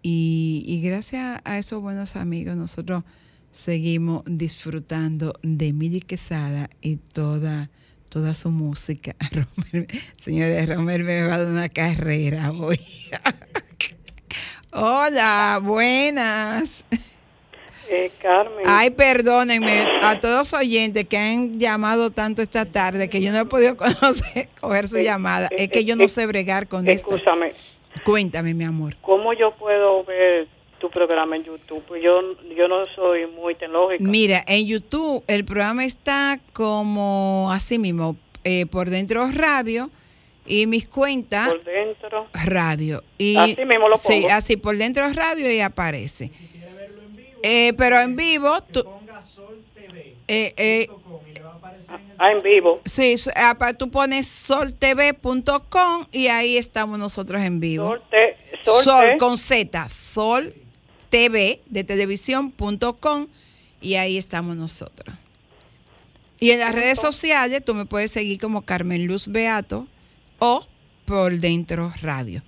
y, 0.00 0.80
gracias 0.84 1.40
a 1.44 1.58
esos 1.58 1.82
buenos 1.82 2.14
amigos, 2.14 2.56
nosotros 2.56 3.02
seguimos 3.50 4.22
disfrutando 4.24 5.34
de 5.42 5.72
Mili 5.72 6.00
Quesada 6.00 6.70
y 6.80 6.96
toda, 6.96 7.70
toda 8.08 8.32
su 8.32 8.52
música. 8.52 9.16
Señores, 10.16 10.68
Romer 10.68 11.02
me 11.02 11.24
va 11.24 11.34
a 11.34 11.42
dar 11.42 11.52
una 11.52 11.68
carrera 11.68 12.52
hoy. 12.52 12.78
Hola, 14.70 15.60
buenas. 15.60 16.84
Eh, 17.88 18.10
Carmen. 18.20 18.64
Ay, 18.66 18.90
perdónenme 18.90 19.84
a 20.02 20.18
todos 20.20 20.38
los 20.52 20.60
oyentes 20.60 21.04
que 21.06 21.16
han 21.16 21.58
llamado 21.58 22.10
tanto 22.10 22.42
esta 22.42 22.64
tarde 22.64 23.08
que 23.08 23.20
yo 23.20 23.32
no 23.32 23.38
he 23.40 23.44
podido 23.44 23.76
conocer, 23.76 24.48
coger 24.60 24.88
su 24.88 24.98
llamada. 24.98 25.48
Es 25.56 25.68
que 25.68 25.84
yo 25.84 25.96
no 25.96 26.06
sé 26.08 26.26
bregar 26.26 26.68
con 26.68 26.88
esto. 26.88 27.14
Escúchame, 27.14 27.52
Cuéntame, 28.04 28.54
mi 28.54 28.64
amor. 28.64 28.96
¿cómo 29.00 29.32
yo 29.32 29.52
puedo 29.56 30.04
ver 30.04 30.48
tu 30.78 30.90
programa 30.90 31.36
en 31.36 31.44
YouTube? 31.44 31.82
Pues 31.88 32.02
yo, 32.02 32.12
yo 32.56 32.68
no 32.68 32.82
soy 32.94 33.26
muy 33.26 33.54
tecnológica. 33.54 34.04
Mira, 34.04 34.44
en 34.46 34.66
YouTube 34.66 35.24
el 35.28 35.44
programa 35.44 35.84
está 35.84 36.38
como 36.52 37.50
así 37.52 37.78
mismo, 37.78 38.16
eh, 38.44 38.66
por 38.66 38.90
dentro 38.90 39.26
radio 39.32 39.90
y 40.44 40.66
mis 40.66 40.86
cuentas 40.86 41.48
Por 41.48 41.64
dentro. 41.64 42.26
radio. 42.32 43.02
Y, 43.18 43.36
Así 43.36 43.64
mismo 43.64 43.88
lo 43.88 43.96
Sí, 43.96 44.20
pongo. 44.22 44.28
así 44.34 44.56
por 44.56 44.76
dentro 44.76 45.08
radio 45.12 45.50
y 45.50 45.60
aparece. 45.60 46.30
Eh, 47.48 47.72
pero 47.74 48.00
en 48.00 48.16
vivo, 48.16 48.60
tú, 48.72 48.84
Eh, 50.28 50.52
eh, 50.56 50.88
Ah, 52.18 52.32
en 52.32 52.42
vivo. 52.42 52.80
sí, 52.84 53.14
ah, 53.36 53.56
tú 53.78 53.90
pones 53.90 54.26
soltv.com 54.26 56.06
y 56.10 56.26
ahí 56.28 56.56
estamos 56.56 56.98
nosotros 56.98 57.40
en 57.42 57.60
vivo. 57.60 57.88
Sol, 57.90 58.02
te- 58.10 58.36
sol, 58.64 58.84
Sol 58.84 59.08
te- 59.10 59.16
con 59.18 59.38
Z, 59.38 59.88
Sol 59.90 60.54
TV 61.10 61.60
de 61.66 61.84
televisión.com 61.84 63.28
y 63.80 63.94
ahí 63.94 64.16
estamos 64.18 64.56
nosotros. 64.56 65.14
Y 66.40 66.50
en 66.50 66.60
las 66.60 66.74
redes 66.74 66.98
sociales 66.98 67.64
tú 67.64 67.74
me 67.74 67.84
puedes 67.86 68.10
seguir 68.10 68.40
como 68.40 68.62
Carmen 68.62 69.06
Luz 69.06 69.28
Beato 69.28 69.86
o 70.40 70.66
por 71.04 71.32
dentro 71.38 71.92
radio. 72.02 72.42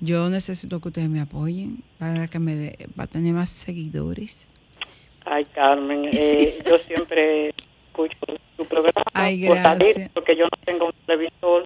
Yo 0.00 0.28
necesito 0.30 0.80
que 0.80 0.88
ustedes 0.88 1.08
me 1.08 1.20
apoyen 1.20 1.82
para 1.98 2.28
que 2.28 2.38
me 2.38 2.54
dé- 2.54 2.88
para 2.94 3.06
tener 3.08 3.34
más 3.34 3.48
seguidores. 3.50 4.52
Ay, 5.24 5.44
Carmen, 5.54 6.04
eh, 6.04 6.62
yo 6.66 6.78
siempre 6.86 7.50
escucho 7.88 8.16
tu 8.56 8.64
programa 8.64 9.04
Ay, 9.14 9.44
por 9.46 9.56
salir, 9.58 9.86
gracias. 9.94 10.10
porque 10.14 10.36
yo 10.36 10.44
no 10.44 10.50
tengo 10.64 10.86
un 10.86 10.92
televisor. 11.06 11.64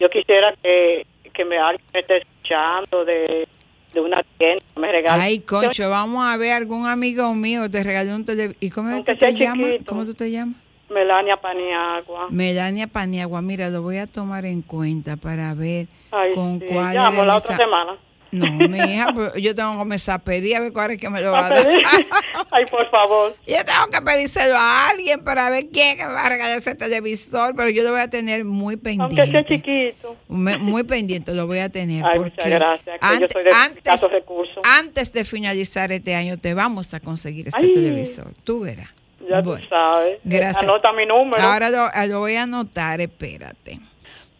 Yo 0.00 0.10
quisiera 0.10 0.54
que, 0.62 1.04
que 1.32 1.44
me 1.44 1.58
alguien 1.58 1.84
me 1.92 2.00
esté 2.00 2.18
escuchando 2.18 3.04
de, 3.04 3.46
de 3.92 4.00
una 4.00 4.22
tienda, 4.38 4.64
me 4.76 4.92
regale. 4.92 5.22
Ay, 5.22 5.40
concho, 5.40 5.88
vamos 5.90 6.24
a 6.24 6.36
ver 6.36 6.52
algún 6.52 6.86
amigo 6.86 7.32
mío 7.34 7.70
te 7.70 7.82
regaló 7.82 8.14
un 8.14 8.24
televisor. 8.24 8.56
¿Y 8.60 8.70
cómo 8.70 8.90
Aunque 8.90 9.14
te 9.16 9.32
llamas? 9.34 9.74
¿Cómo 9.86 10.04
tú 10.04 10.14
te 10.14 10.30
llamas? 10.30 10.56
Melania 10.90 11.36
Paniagua. 11.36 12.28
Melania 12.30 12.86
Paniagua, 12.86 13.42
mira, 13.42 13.68
lo 13.68 13.82
voy 13.82 13.98
a 13.98 14.06
tomar 14.06 14.44
en 14.46 14.62
cuenta 14.62 15.16
para 15.16 15.52
ver 15.54 15.86
Ay, 16.10 16.34
con 16.34 16.58
sí, 16.60 16.66
cuál 16.66 16.96
llamo 16.96 17.20
de 17.20 17.26
la 17.26 17.36
otra 17.36 17.56
semana. 17.56 17.96
No, 18.30 18.44
mi 18.68 18.78
hija, 18.78 19.06
yo 19.38 19.54
tengo 19.54 19.72
que 19.72 19.78
comenzar 19.78 20.16
a 20.16 20.18
pedir 20.18 20.56
a 20.56 20.60
ver 20.60 20.72
cuál 20.72 20.90
es 20.90 20.98
que 20.98 21.08
me 21.08 21.20
lo 21.22 21.32
va 21.32 21.40
a 21.40 21.46
A 21.46 21.48
dar. 21.50 21.66
Ay, 22.50 22.66
por 22.70 22.90
favor. 22.90 23.34
Yo 23.46 23.56
tengo 23.64 23.86
que 23.90 24.02
pedírselo 24.02 24.54
a 24.56 24.88
alguien 24.90 25.24
para 25.24 25.48
ver 25.48 25.68
quién 25.72 25.96
que 25.96 26.04
me 26.06 26.12
va 26.12 26.26
a 26.26 26.28
regalar 26.28 26.58
ese 26.58 26.74
televisor, 26.74 27.54
pero 27.56 27.70
yo 27.70 27.82
lo 27.84 27.90
voy 27.92 28.00
a 28.00 28.08
tener 28.08 28.44
muy 28.44 28.76
pendiente. 28.76 29.20
Aunque 29.22 29.30
sea 29.32 29.44
chiquito. 29.44 30.16
Muy 30.28 30.84
pendiente 30.84 31.32
lo 31.32 31.46
voy 31.46 31.60
a 31.60 31.70
tener. 31.70 32.04
Ay, 32.04 32.16
porque 32.16 32.30
muchas 32.32 32.50
gracias. 32.52 32.98
que 33.00 33.06
yo 33.06 33.12
antes, 33.14 33.32
soy 33.32 33.44
de 33.44 33.50
antes- 33.50 34.10
recursos. 34.10 34.62
antes 34.78 35.12
de 35.12 35.24
finalizar 35.24 35.90
este 35.92 36.14
año 36.14 36.36
te 36.36 36.52
vamos 36.54 36.92
a 36.94 37.00
conseguir 37.00 37.48
ese 37.48 37.56
Ay. 37.58 37.72
televisor. 37.72 38.32
Tú 38.44 38.60
verás. 38.60 38.88
Ya 39.28 39.40
Bueno, 39.40 39.60
tú 39.62 39.68
sabes. 39.68 40.18
gracias. 40.24 40.62
Anota 40.62 40.92
mi 40.92 41.04
número. 41.04 41.42
Ahora 41.42 41.70
lo, 41.70 41.88
lo 42.06 42.18
voy 42.20 42.36
a 42.36 42.44
anotar, 42.44 43.00
espérate. 43.00 43.78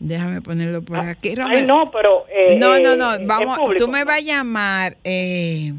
Déjame 0.00 0.40
ponerlo 0.42 0.82
por 0.82 0.98
aquí. 1.00 1.30
Ay, 1.30 1.34
Romero. 1.36 1.66
no, 1.66 1.90
pero... 1.90 2.24
eh, 2.28 2.56
no, 2.58 2.76
eh, 2.76 2.80
no, 2.82 2.96
no, 2.96 3.14
en 3.14 3.26
vamos, 3.26 3.58
tú 3.76 3.88
me 3.88 4.04
vas 4.04 4.18
a 4.18 4.20
llamar, 4.20 4.96
eh, 5.04 5.72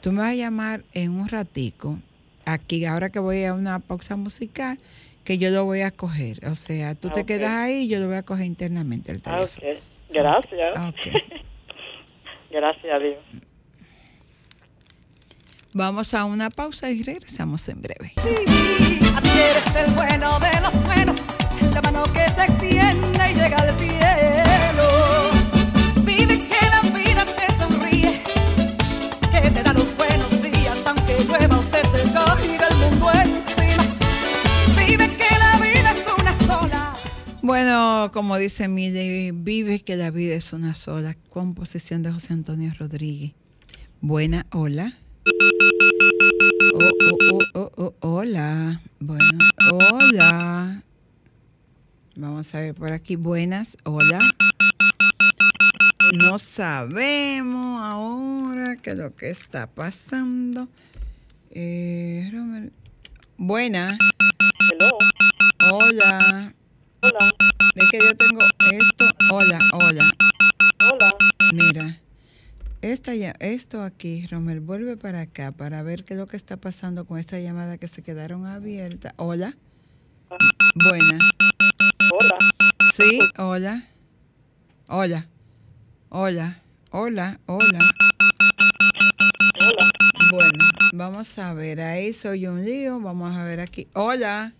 tú 0.00 0.12
me 0.12 0.22
vas 0.22 0.30
a 0.30 0.34
llamar 0.34 0.82
en 0.94 1.10
un 1.10 1.28
ratico, 1.28 1.98
aquí, 2.44 2.84
ahora 2.86 3.10
que 3.10 3.18
voy 3.18 3.44
a 3.44 3.54
una 3.54 3.80
pausa 3.80 4.16
musical, 4.16 4.78
que 5.24 5.38
yo 5.38 5.50
lo 5.50 5.64
voy 5.64 5.80
a 5.80 5.90
coger. 5.90 6.46
O 6.48 6.54
sea, 6.54 6.94
tú 6.94 7.08
Ah, 7.08 7.12
te 7.14 7.20
ok. 7.22 7.26
quedas 7.26 7.50
ahí 7.56 7.82
y 7.82 7.88
yo 7.88 7.98
lo 7.98 8.06
voy 8.06 8.16
a 8.16 8.22
coger 8.22 8.46
internamente 8.46 9.10
el 9.10 9.18
Ah, 9.24 9.44
teléfono. 9.44 9.68
ok. 9.72 9.82
Gracias. 10.10 10.78
Ok. 10.88 11.22
Gracias 12.52 12.94
a 12.94 12.98
Dios. 13.00 13.16
Vamos 15.72 16.14
a 16.14 16.24
una 16.24 16.48
pausa 16.50 16.90
y 16.90 17.02
regresamos 17.02 17.68
en 17.68 17.82
breve. 17.82 18.12
A 18.16 19.20
ti 19.20 19.28
eres 19.28 19.76
el 19.88 19.92
bueno 19.94 20.38
de 20.38 20.60
los 20.62 20.82
buenos, 20.84 21.16
Vive 26.04 26.38
que 26.38 26.66
la 26.70 26.80
vida 26.82 27.24
te 27.24 27.58
sonríe. 27.58 28.22
Vive 34.76 35.08
que 35.08 35.38
la 35.38 35.58
vida 35.60 35.90
es 35.90 36.04
una 36.18 36.34
sola. 36.46 36.92
Bueno, 37.42 38.10
como 38.12 38.38
dice 38.38 38.68
Mili, 38.68 39.30
vive 39.32 39.80
que 39.80 39.96
la 39.96 40.10
vida 40.10 40.34
es 40.34 40.52
una 40.52 40.74
sola. 40.74 41.16
Composición 41.30 42.02
de 42.02 42.12
José 42.12 42.32
Antonio 42.34 42.72
Rodríguez. 42.78 43.32
Buena, 44.00 44.46
hola. 44.52 44.98
Oh, 46.74 46.90
oh, 47.10 47.18
oh, 47.32 47.40
oh, 47.54 47.72
oh, 47.76 47.94
hola. 48.00 48.80
Bueno, 49.00 49.38
hola. 49.72 50.82
Vamos 52.16 52.54
a 52.54 52.60
ver 52.60 52.74
por 52.74 52.92
aquí. 52.92 53.16
Buenas, 53.16 53.76
hola. 53.84 54.20
No 56.14 56.38
sabemos 56.38 57.80
ahora 57.82 58.76
qué 58.76 58.90
es 58.90 58.96
lo 58.96 59.14
que 59.14 59.30
está 59.30 59.66
pasando. 59.66 60.68
Eh, 61.50 62.30
Romel- 62.32 62.72
Buena. 63.36 63.98
Hola. 65.72 66.54
Hola. 67.00 67.34
Es 67.74 67.84
que 67.90 67.98
yo 67.98 68.16
tengo 68.16 68.40
esto. 68.72 69.04
Hola, 69.32 69.58
hola. 69.74 70.10
Hola. 70.80 71.10
Mira. 71.52 71.98
Esta 72.82 73.14
ya, 73.14 73.34
esto 73.40 73.82
aquí, 73.82 74.26
Romel, 74.28 74.60
vuelve 74.60 74.96
para 74.96 75.22
acá 75.22 75.50
para 75.50 75.82
ver 75.82 76.04
qué 76.04 76.14
es 76.14 76.18
lo 76.20 76.26
que 76.26 76.36
está 76.36 76.56
pasando 76.56 77.04
con 77.04 77.18
esta 77.18 77.38
llamada 77.40 77.78
que 77.78 77.88
se 77.88 78.02
quedaron 78.02 78.46
abiertas. 78.46 79.12
Hola. 79.16 79.54
Buena. 80.84 81.18
Hola. 82.18 82.38
Sí, 82.94 83.20
hola. 83.36 83.88
Hola. 84.86 85.26
Hola. 86.08 86.62
Hola. 86.90 87.40
Hola. 87.44 87.78
Bueno, 90.32 90.64
vamos 90.94 91.38
a 91.38 91.52
ver. 91.52 91.82
Ahí 91.82 92.14
soy 92.14 92.46
un 92.46 92.64
lío. 92.64 92.98
Vamos 93.00 93.36
a 93.36 93.44
ver 93.44 93.60
aquí. 93.60 93.86
Hola. 93.92 94.54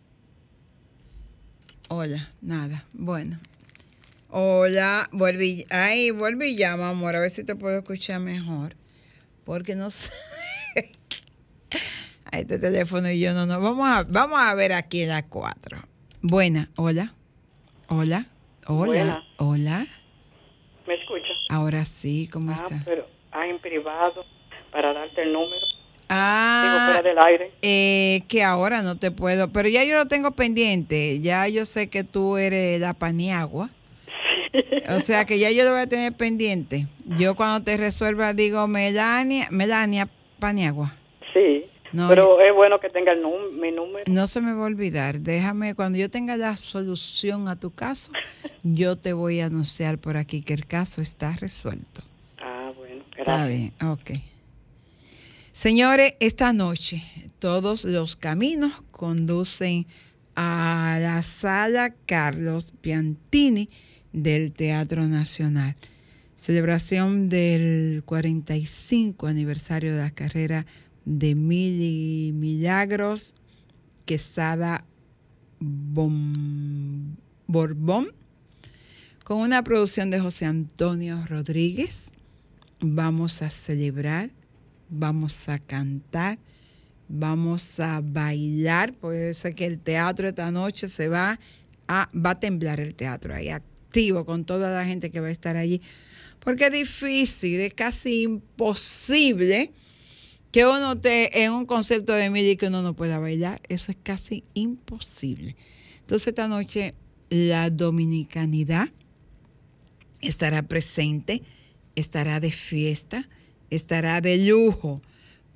Hola. 1.89 2.29
Nada. 2.43 2.85
Bueno. 2.93 3.39
Hola. 4.29 5.09
Volví. 5.13 5.65
Ay, 5.71 6.11
volví 6.11 6.49
y 6.49 6.57
llama, 6.57 6.91
amor. 6.91 7.17
A 7.17 7.21
ver 7.21 7.31
si 7.31 7.43
te 7.43 7.57
puedo 7.57 7.79
escuchar 7.79 8.21
mejor. 8.21 8.77
Porque 9.47 9.77
no 9.77 9.89
sé. 9.91 10.13
A 12.31 12.39
este 12.39 12.59
teléfono 12.59 13.11
y 13.11 13.19
yo 13.19 13.33
no, 13.33 13.47
no. 13.47 13.59
Vamos 13.63 13.89
a, 13.89 14.03
vamos 14.03 14.41
a 14.41 14.55
ver 14.55 14.75
aquí 14.75 15.07
la 15.07 15.23
4. 15.23 15.79
Buena. 16.21 16.69
Hola. 16.77 17.16
Hola. 17.89 18.27
Hola. 18.67 19.23
Hola. 19.37 19.87
¿Me 20.87 20.95
escucha? 20.95 21.33
Ahora 21.49 21.85
sí, 21.85 22.29
¿cómo 22.33 22.53
Ah, 22.53 22.55
está? 22.55 22.83
pero 22.85 23.07
ah, 23.33 23.47
en 23.47 23.59
privado 23.59 24.25
para 24.73 24.93
darte 24.93 25.23
el 25.23 25.33
número. 25.33 25.67
Digo, 25.67 25.75
Ah, 26.09 26.83
fuera 26.87 27.03
del 27.03 27.19
aire. 27.19 27.53
eh, 27.63 28.23
que 28.29 28.45
ahora 28.45 28.83
no 28.83 28.97
te 28.97 29.11
puedo, 29.11 29.49
pero 29.53 29.69
ya 29.69 29.83
yo 29.85 29.97
lo 29.97 30.07
tengo 30.07 30.31
pendiente. 30.33 31.21
Ya 31.21 31.49
yo 31.49 31.65
sé 31.65 31.89
que 31.91 32.05
tú 32.05 32.37
eres 32.37 32.81
la 32.81 32.95
paniagua. 32.95 33.71
O 34.89 35.01
sea 35.01 35.25
que 35.25 35.39
ya 35.39 35.51
yo 35.51 35.65
lo 35.65 35.73
voy 35.73 35.81
a 35.81 35.87
tener 35.89 36.13
pendiente. 36.13 36.87
Yo 37.19 37.35
cuando 37.35 37.65
te 37.65 37.77
resuelva 37.77 38.33
digo 38.35 38.67
Melania, 38.69 39.49
Melania 39.51 40.09
Paniagua. 40.39 40.95
Sí. 41.35 41.67
No, 41.93 42.09
pero 42.09 42.41
es 42.41 42.55
bueno 42.55 42.81
que 42.81 42.89
tenga 42.91 43.13
el 43.13 43.23
mi 43.53 43.71
número. 43.71 44.05
No 44.07 44.27
se 44.27 44.41
me 44.41 44.53
va 44.53 44.63
a 44.63 44.67
olvidar. 44.67 45.21
Déjame, 45.21 45.75
cuando 45.75 45.99
yo 45.99 46.11
tenga 46.11 46.37
la 46.37 46.57
solución 46.57 47.49
a 47.49 47.59
tu 47.59 47.71
caso, 47.71 48.13
yo 48.63 48.97
te 48.97 49.13
voy 49.13 49.41
a 49.41 49.47
anunciar 49.47 49.99
por 49.99 50.17
aquí 50.17 50.43
que 50.43 50.55
el 50.55 50.67
caso 50.67 51.01
está 51.01 51.33
resuelto. 51.33 52.03
Ah, 52.39 52.73
bueno. 52.77 53.05
Está 53.17 53.39
Gracias. 53.39 53.49
bien, 53.49 53.73
ok. 53.83 54.11
Señores, 55.53 56.15
esta 56.21 56.53
noche 56.53 57.03
todos 57.39 57.85
los 57.85 58.17
caminos 58.17 58.73
conducen 58.91 59.87
a 60.35 60.99
la 61.01 61.23
sala 61.23 61.95
Carlos 62.05 62.73
Piantini 62.83 63.71
del 64.13 64.53
Teatro 64.53 65.07
Nacional. 65.07 65.77
Celebración 66.37 67.29
del 67.29 68.03
45 68.05 69.27
aniversario 69.27 69.93
de 69.93 70.03
la 70.03 70.11
carrera 70.11 70.67
de 71.07 71.35
Mili 71.35 72.33
Milagros 72.35 73.35
Quesada 74.05 74.85
Bom- 75.61 77.17
Borbón 77.47 78.09
con 79.25 79.39
una 79.39 79.65
producción 79.65 80.11
de 80.11 80.21
José 80.21 80.45
Antonio 80.47 81.25
Rodríguez. 81.27 82.13
Vamos 82.81 83.41
a 83.43 83.51
celebrar, 83.51 84.31
vamos 84.89 85.49
a 85.49 85.59
cantar, 85.59 86.39
vamos 87.09 87.81
a 87.81 88.01
bailar, 88.03 88.93
porque 88.93 89.33
sé 89.35 89.55
que 89.55 89.67
el 89.67 89.79
teatro 89.79 90.29
esta 90.29 90.51
noche 90.51 90.89
se 90.89 91.09
va 91.09 91.41
a, 91.89 92.09
va 92.15 92.31
a 92.31 92.41
temblar 92.41 92.79
el 92.81 92.95
teatro 92.95 93.35
ahí 93.35 93.49
activo 93.49 94.25
con 94.27 94.45
toda 94.45 94.71
la 94.71 94.85
gente 94.85 95.11
que 95.11 95.21
va 95.21 95.29
a 95.29 95.33
estar 95.33 95.57
allí, 95.57 95.81
porque 96.41 96.67
es 96.67 96.73
difícil, 96.73 97.61
es 97.61 97.75
casi 97.75 98.23
imposible 98.23 99.73
que 100.57 100.65
uno 100.65 100.93
esté 100.93 101.45
en 101.45 101.53
un 101.53 101.67
concierto 101.67 102.15
de 102.15 102.31
Mili 102.31 102.53
y 102.53 102.57
que 102.57 102.69
uno 102.69 102.81
no 102.81 102.97
pueda 102.97 103.19
bailar, 103.19 103.61
eso 103.69 103.93
es 103.93 103.99
casi 104.03 104.43
imposible. 104.55 105.55
Entonces 106.01 106.29
esta 106.29 106.49
noche 106.49 106.95
la 107.29 107.69
dominicanidad 107.69 108.89
estará 110.23 110.63
presente, 110.63 111.43
estará 111.95 112.41
de 112.41 112.51
fiesta, 112.51 113.29
estará 113.69 114.23
de 114.23 114.47
lujo, 114.47 115.03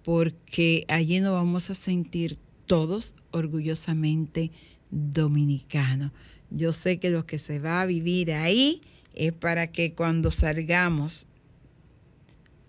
porque 0.02 0.84
allí 0.88 1.20
nos 1.20 1.32
vamos 1.32 1.70
a 1.70 1.74
sentir 1.74 2.36
todos 2.66 3.14
orgullosamente 3.30 4.50
dominicanos. 4.90 6.12
Yo 6.50 6.74
sé 6.74 6.98
que 6.98 7.08
lo 7.08 7.24
que 7.24 7.38
se 7.38 7.58
va 7.58 7.80
a 7.80 7.86
vivir 7.86 8.32
ahí 8.32 8.82
es 9.14 9.32
para 9.32 9.72
que 9.72 9.94
cuando 9.94 10.30
salgamos 10.30 11.26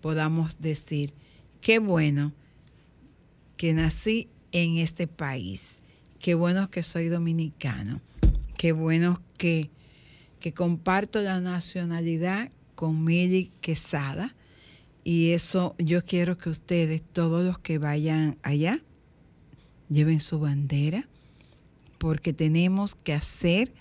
podamos 0.00 0.62
decir, 0.62 1.12
qué 1.62 1.78
bueno 1.78 2.34
que 3.56 3.72
nací 3.72 4.28
en 4.50 4.76
este 4.76 5.06
país, 5.06 5.80
qué 6.18 6.34
bueno 6.34 6.68
que 6.68 6.82
soy 6.82 7.08
dominicano, 7.08 8.02
qué 8.58 8.72
bueno 8.72 9.22
que, 9.38 9.70
que 10.40 10.52
comparto 10.52 11.22
la 11.22 11.40
nacionalidad 11.40 12.50
con 12.74 13.04
Mili 13.04 13.50
Quesada. 13.60 14.34
Y 15.04 15.30
eso 15.30 15.74
yo 15.78 16.04
quiero 16.04 16.36
que 16.36 16.50
ustedes, 16.50 17.02
todos 17.02 17.44
los 17.44 17.58
que 17.58 17.78
vayan 17.78 18.36
allá, 18.42 18.80
lleven 19.88 20.20
su 20.20 20.38
bandera, 20.38 21.08
porque 21.98 22.32
tenemos 22.32 22.94
que 22.94 23.12
hacer 23.12 23.72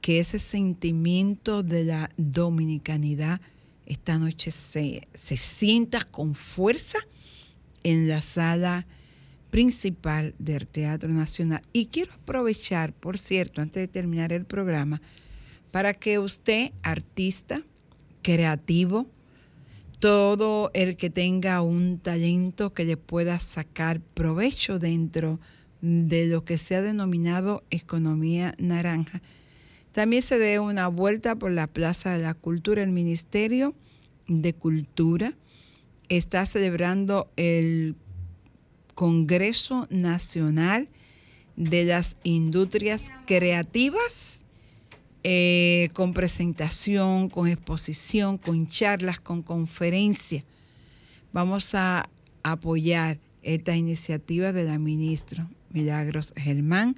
que 0.00 0.20
ese 0.20 0.38
sentimiento 0.38 1.64
de 1.64 1.84
la 1.84 2.10
dominicanidad 2.16 3.40
esta 3.88 4.18
noche 4.18 4.50
se, 4.50 5.08
se 5.14 5.36
sienta 5.36 6.04
con 6.04 6.34
fuerza 6.34 6.98
en 7.82 8.08
la 8.08 8.20
sala 8.20 8.86
principal 9.50 10.34
del 10.38 10.66
Teatro 10.66 11.08
Nacional. 11.08 11.62
Y 11.72 11.86
quiero 11.86 12.12
aprovechar, 12.12 12.92
por 12.92 13.18
cierto, 13.18 13.62
antes 13.62 13.80
de 13.80 13.88
terminar 13.88 14.32
el 14.32 14.44
programa, 14.44 15.00
para 15.70 15.94
que 15.94 16.18
usted, 16.18 16.72
artista, 16.82 17.62
creativo, 18.22 19.06
todo 20.00 20.70
el 20.74 20.96
que 20.96 21.10
tenga 21.10 21.62
un 21.62 21.98
talento 21.98 22.72
que 22.72 22.84
le 22.84 22.96
pueda 22.96 23.38
sacar 23.38 24.00
provecho 24.00 24.78
dentro 24.78 25.40
de 25.80 26.26
lo 26.26 26.44
que 26.44 26.58
se 26.58 26.76
ha 26.76 26.82
denominado 26.82 27.64
economía 27.70 28.54
naranja, 28.58 29.22
también 29.98 30.22
se 30.22 30.38
dé 30.38 30.60
una 30.60 30.86
vuelta 30.86 31.34
por 31.34 31.50
la 31.50 31.66
Plaza 31.66 32.12
de 32.12 32.22
la 32.22 32.32
Cultura. 32.32 32.84
El 32.84 32.92
Ministerio 32.92 33.74
de 34.28 34.54
Cultura 34.54 35.34
está 36.08 36.46
celebrando 36.46 37.32
el 37.34 37.96
Congreso 38.94 39.88
Nacional 39.90 40.88
de 41.56 41.82
las 41.82 42.16
Industrias 42.22 43.10
Creativas, 43.26 44.44
eh, 45.24 45.88
con 45.94 46.12
presentación, 46.12 47.28
con 47.28 47.48
exposición, 47.48 48.38
con 48.38 48.68
charlas, 48.68 49.18
con 49.18 49.42
conferencias. 49.42 50.44
Vamos 51.32 51.74
a 51.74 52.08
apoyar 52.44 53.18
esta 53.42 53.74
iniciativa 53.74 54.52
de 54.52 54.62
la 54.62 54.78
ministra 54.78 55.50
Milagros 55.70 56.32
Germán 56.36 56.94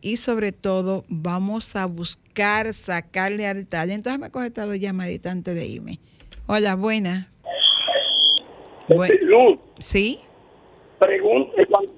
y 0.00 0.16
sobre 0.16 0.52
todo 0.52 1.04
vamos 1.08 1.76
a 1.76 1.86
buscar 1.86 2.72
sacarle 2.74 3.46
al 3.46 3.66
talento. 3.66 4.10
Déjame 4.10 4.30
coger 4.30 4.48
esta 4.48 4.64
dos 4.66 4.78
llamaditas 4.78 5.32
antes 5.32 5.54
de 5.54 5.66
irme. 5.66 5.98
Hola, 6.46 6.76
buena. 6.76 7.30
Este, 8.88 9.26
Luz, 9.26 9.58
¿Sí? 9.78 10.20
pregunte, 10.98 11.66
cuando- 11.66 11.92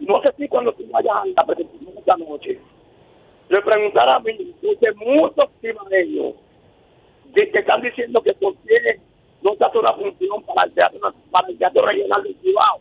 no 0.00 0.22
sé 0.22 0.32
si 0.38 0.48
cuando 0.48 0.72
tú 0.72 0.86
vayas 0.90 1.12
a 1.12 1.26
la 1.26 1.46
presentación 1.46 1.98
esta 1.98 2.16
noche, 2.16 2.58
le 3.48 3.62
preguntará 3.62 4.16
a 4.16 4.20
mí, 4.20 4.54
porque 4.62 4.92
muchos 4.96 5.48
cibaeños 5.60 6.34
de 7.34 7.50
que 7.50 7.58
están 7.58 7.82
diciendo 7.82 8.22
que 8.22 8.32
por 8.34 8.54
qué 8.58 9.00
no 9.42 9.54
se 9.56 9.64
hace 9.64 9.78
una 9.78 9.92
función 9.94 10.42
para 10.44 10.64
el 10.66 10.72
teatro, 10.72 11.00
para 11.30 11.48
el 11.48 11.58
teatro 11.58 11.84
regional 11.86 12.22
del 12.22 12.36
Cibao. 12.40 12.80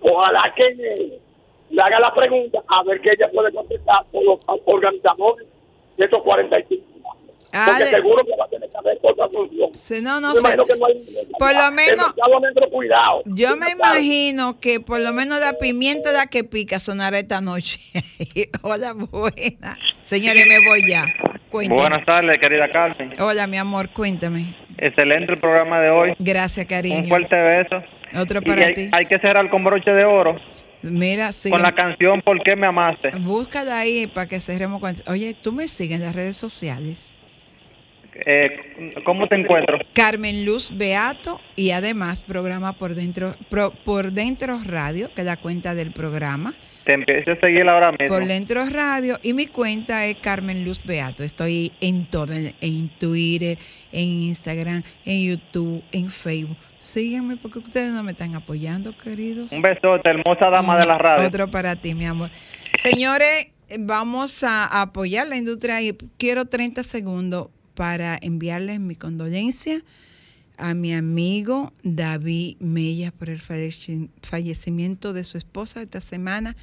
Ojalá 0.00 0.52
que 0.56 1.20
le 1.74 1.82
haga 1.82 2.00
la 2.00 2.14
pregunta 2.14 2.60
a 2.68 2.82
ver 2.84 3.00
qué 3.00 3.10
ella 3.10 3.28
puede 3.32 3.52
contestar 3.52 4.04
por 4.12 4.24
los 4.24 4.38
organizadores 4.66 5.46
de 5.96 6.04
estos 6.04 6.22
45 6.22 6.84
Ah, 7.56 7.66
porque 7.68 7.84
de- 7.84 7.90
seguro 7.90 8.24
que 8.24 8.36
va 8.36 8.46
a 8.46 8.48
tener 8.48 8.68
que 8.68 8.76
haber 8.78 8.98
otra 9.00 9.28
función. 9.28 9.72
Sí, 9.74 10.02
no, 10.02 10.20
no 10.20 10.34
sé. 10.34 10.42
que 10.42 10.76
no 10.76 10.86
hay- 10.86 11.06
Por 11.38 11.52
lo 11.54 11.70
menos- 11.70 12.12
cuidado. 12.72 13.22
Yo 13.26 13.56
me 13.56 13.70
imagino 13.70 14.58
que 14.58 14.80
por 14.80 14.98
lo 14.98 15.12
menos 15.12 15.38
la 15.38 15.52
pimienta 15.52 16.10
de 16.10 16.16
la 16.18 16.26
que 16.26 16.42
pica 16.42 16.80
sonará 16.80 17.16
esta 17.20 17.40
noche. 17.40 17.78
Hola, 18.62 18.92
buena. 18.94 19.78
Señores, 20.02 20.46
me 20.48 20.66
voy 20.66 20.88
ya. 20.90 21.04
Cuéntame. 21.48 21.80
Buenas 21.80 22.04
tardes, 22.04 22.40
querida 22.40 22.68
Carmen. 22.72 23.12
Hola, 23.20 23.46
mi 23.46 23.56
amor, 23.56 23.88
cuéntame. 23.90 24.56
Excelente 24.78 25.32
el 25.34 25.38
programa 25.38 25.80
de 25.80 25.90
hoy. 25.90 26.08
Gracias, 26.18 26.66
cariño. 26.66 26.98
Un 26.98 27.08
fuerte 27.08 27.36
beso. 27.40 27.76
Otro 28.20 28.40
Y 28.42 28.44
para 28.44 28.66
hay, 28.66 28.74
ti. 28.74 28.88
hay 28.90 29.06
que 29.06 29.18
cerrar 29.20 29.48
con 29.48 29.62
broche 29.62 29.92
de 29.92 30.04
oro 30.04 30.36
Mira, 30.90 31.30
con 31.50 31.62
la 31.62 31.72
canción 31.72 32.20
¿Por 32.22 32.42
qué 32.42 32.56
me 32.56 32.66
amaste? 32.66 33.10
Búscala 33.18 33.78
ahí 33.78 34.06
para 34.06 34.26
que 34.26 34.40
cerremos 34.40 34.80
con... 34.80 34.94
Oye, 35.06 35.34
tú 35.34 35.52
me 35.52 35.68
sigues 35.68 35.98
en 35.98 36.06
las 36.06 36.14
redes 36.14 36.36
sociales. 36.36 37.13
Eh, 38.26 38.92
¿Cómo 39.04 39.26
te 39.26 39.34
encuentro? 39.34 39.78
Carmen 39.92 40.44
Luz 40.44 40.70
Beato 40.76 41.40
y 41.56 41.70
además 41.72 42.22
programa 42.22 42.72
por 42.74 42.94
dentro, 42.94 43.34
pro- 43.50 43.72
por 43.84 44.12
dentro 44.12 44.60
radio, 44.64 45.10
que 45.14 45.22
es 45.22 45.26
la 45.26 45.36
cuenta 45.36 45.74
del 45.74 45.92
programa. 45.92 46.54
Te 46.84 46.92
empiezo 46.92 47.32
a 47.32 47.36
seguir 47.40 47.66
ahora 47.68 47.90
mismo. 47.92 48.08
Por 48.08 48.24
dentro 48.26 48.64
radio 48.66 49.18
y 49.22 49.32
mi 49.32 49.46
cuenta 49.46 50.06
es 50.06 50.16
Carmen 50.16 50.64
Luz 50.64 50.84
Beato. 50.84 51.24
Estoy 51.24 51.72
en 51.80 52.06
todo, 52.10 52.32
en, 52.32 52.54
en 52.60 52.88
Twitter, 52.98 53.58
en 53.90 54.08
Instagram, 54.08 54.82
en 55.04 55.24
YouTube, 55.30 55.82
en 55.92 56.08
Facebook. 56.08 56.56
Sígueme 56.78 57.36
porque 57.38 57.58
ustedes 57.60 57.90
no 57.90 58.02
me 58.02 58.12
están 58.12 58.34
apoyando, 58.34 58.96
queridos. 58.96 59.50
Un 59.52 59.62
besote, 59.62 60.08
hermosa 60.10 60.50
dama 60.50 60.78
de 60.78 60.86
la 60.86 60.98
radio. 60.98 61.26
Otro 61.26 61.50
para 61.50 61.74
ti, 61.76 61.94
mi 61.94 62.04
amor. 62.04 62.30
Señores, 62.82 63.48
vamos 63.78 64.44
a 64.44 64.82
apoyar 64.82 65.26
la 65.26 65.36
industria 65.36 65.80
y 65.80 65.96
quiero 66.18 66.44
30 66.44 66.82
segundos 66.82 67.48
para 67.74 68.18
enviarles 68.20 68.80
mi 68.80 68.96
condolencia 68.96 69.82
a 70.56 70.74
mi 70.74 70.94
amigo 70.94 71.72
David 71.82 72.56
Mellas 72.60 73.12
por 73.12 73.28
el 73.28 73.40
falleci- 73.40 74.08
fallecimiento 74.22 75.12
de 75.12 75.24
su 75.24 75.36
esposa 75.36 75.82
esta 75.82 76.00
semana. 76.00 76.56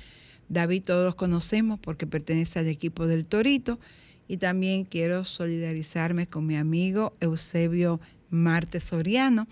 David 0.48 0.84
todos 0.84 1.06
los 1.06 1.16
conocemos 1.16 1.80
porque 1.80 2.08
pertenece 2.08 2.60
al 2.60 2.68
equipo 2.68 3.08
del 3.08 3.26
Torito 3.26 3.80
y 4.28 4.38
también 4.38 4.86
quiero 4.86 5.26
solidarizarme 5.26 6.28
con 6.28 6.46
mi 6.46 6.56
amigo 6.56 7.14
Eusebio 7.20 8.00
Marte 8.30 8.80
Soriano 8.80 9.48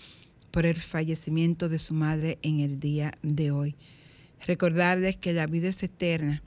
por 0.51 0.65
el 0.65 0.77
fallecimiento 0.77 1.67
de 1.67 1.79
su 1.79 1.93
madre 1.93 2.39
en 2.41 2.61
el 2.61 2.79
día 2.79 3.13
de 3.21 3.51
hoy. 3.51 3.75
Recordarles 4.47 5.17
que 5.17 5.33
la 5.33 5.47
vida 5.47 5.67
es 5.67 5.83
eterna, 5.83 6.41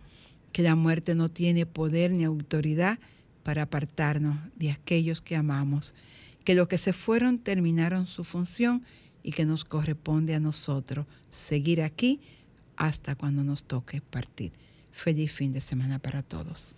que 0.53 0.63
la 0.63 0.75
muerte 0.75 1.15
no 1.15 1.29
tiene 1.29 1.67
poder 1.67 2.11
ni 2.11 2.25
autoridad 2.25 2.99
para 3.43 3.63
apartarnos 3.63 4.37
de 4.57 4.71
aquellos 4.71 5.21
que 5.21 5.37
amamos, 5.37 5.95
que 6.45 6.55
los 6.55 6.69
que 6.69 6.79
se 6.79 6.93
fueron 6.93 7.39
terminaron 7.39 8.07
su 8.07 8.25
función 8.25 8.83
y 9.23 9.33
que 9.33 9.45
nos 9.45 9.65
corresponde 9.65 10.35
a 10.35 10.41
nosotros 10.41 11.07
seguir 11.31 11.83
aquí 11.83 12.21
hasta 12.77 13.15
cuando 13.15 13.45
nos 13.45 13.65
toque 13.65 14.01
partir. 14.01 14.53
Feliz 14.91 15.33
fin 15.33 15.53
de 15.53 15.61
semana 15.61 15.99
para 15.99 16.23
todos. 16.23 16.77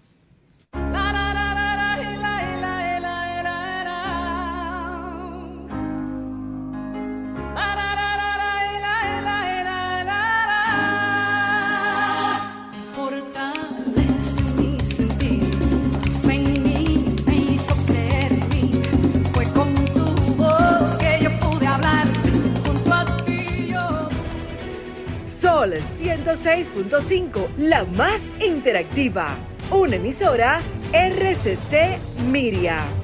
Sol 25.64 25.72
106.5, 25.72 27.48
la 27.56 27.84
más 27.84 28.30
interactiva. 28.46 29.38
Una 29.70 29.96
emisora 29.96 30.60
RCC 30.92 31.98
Miria. 32.30 33.03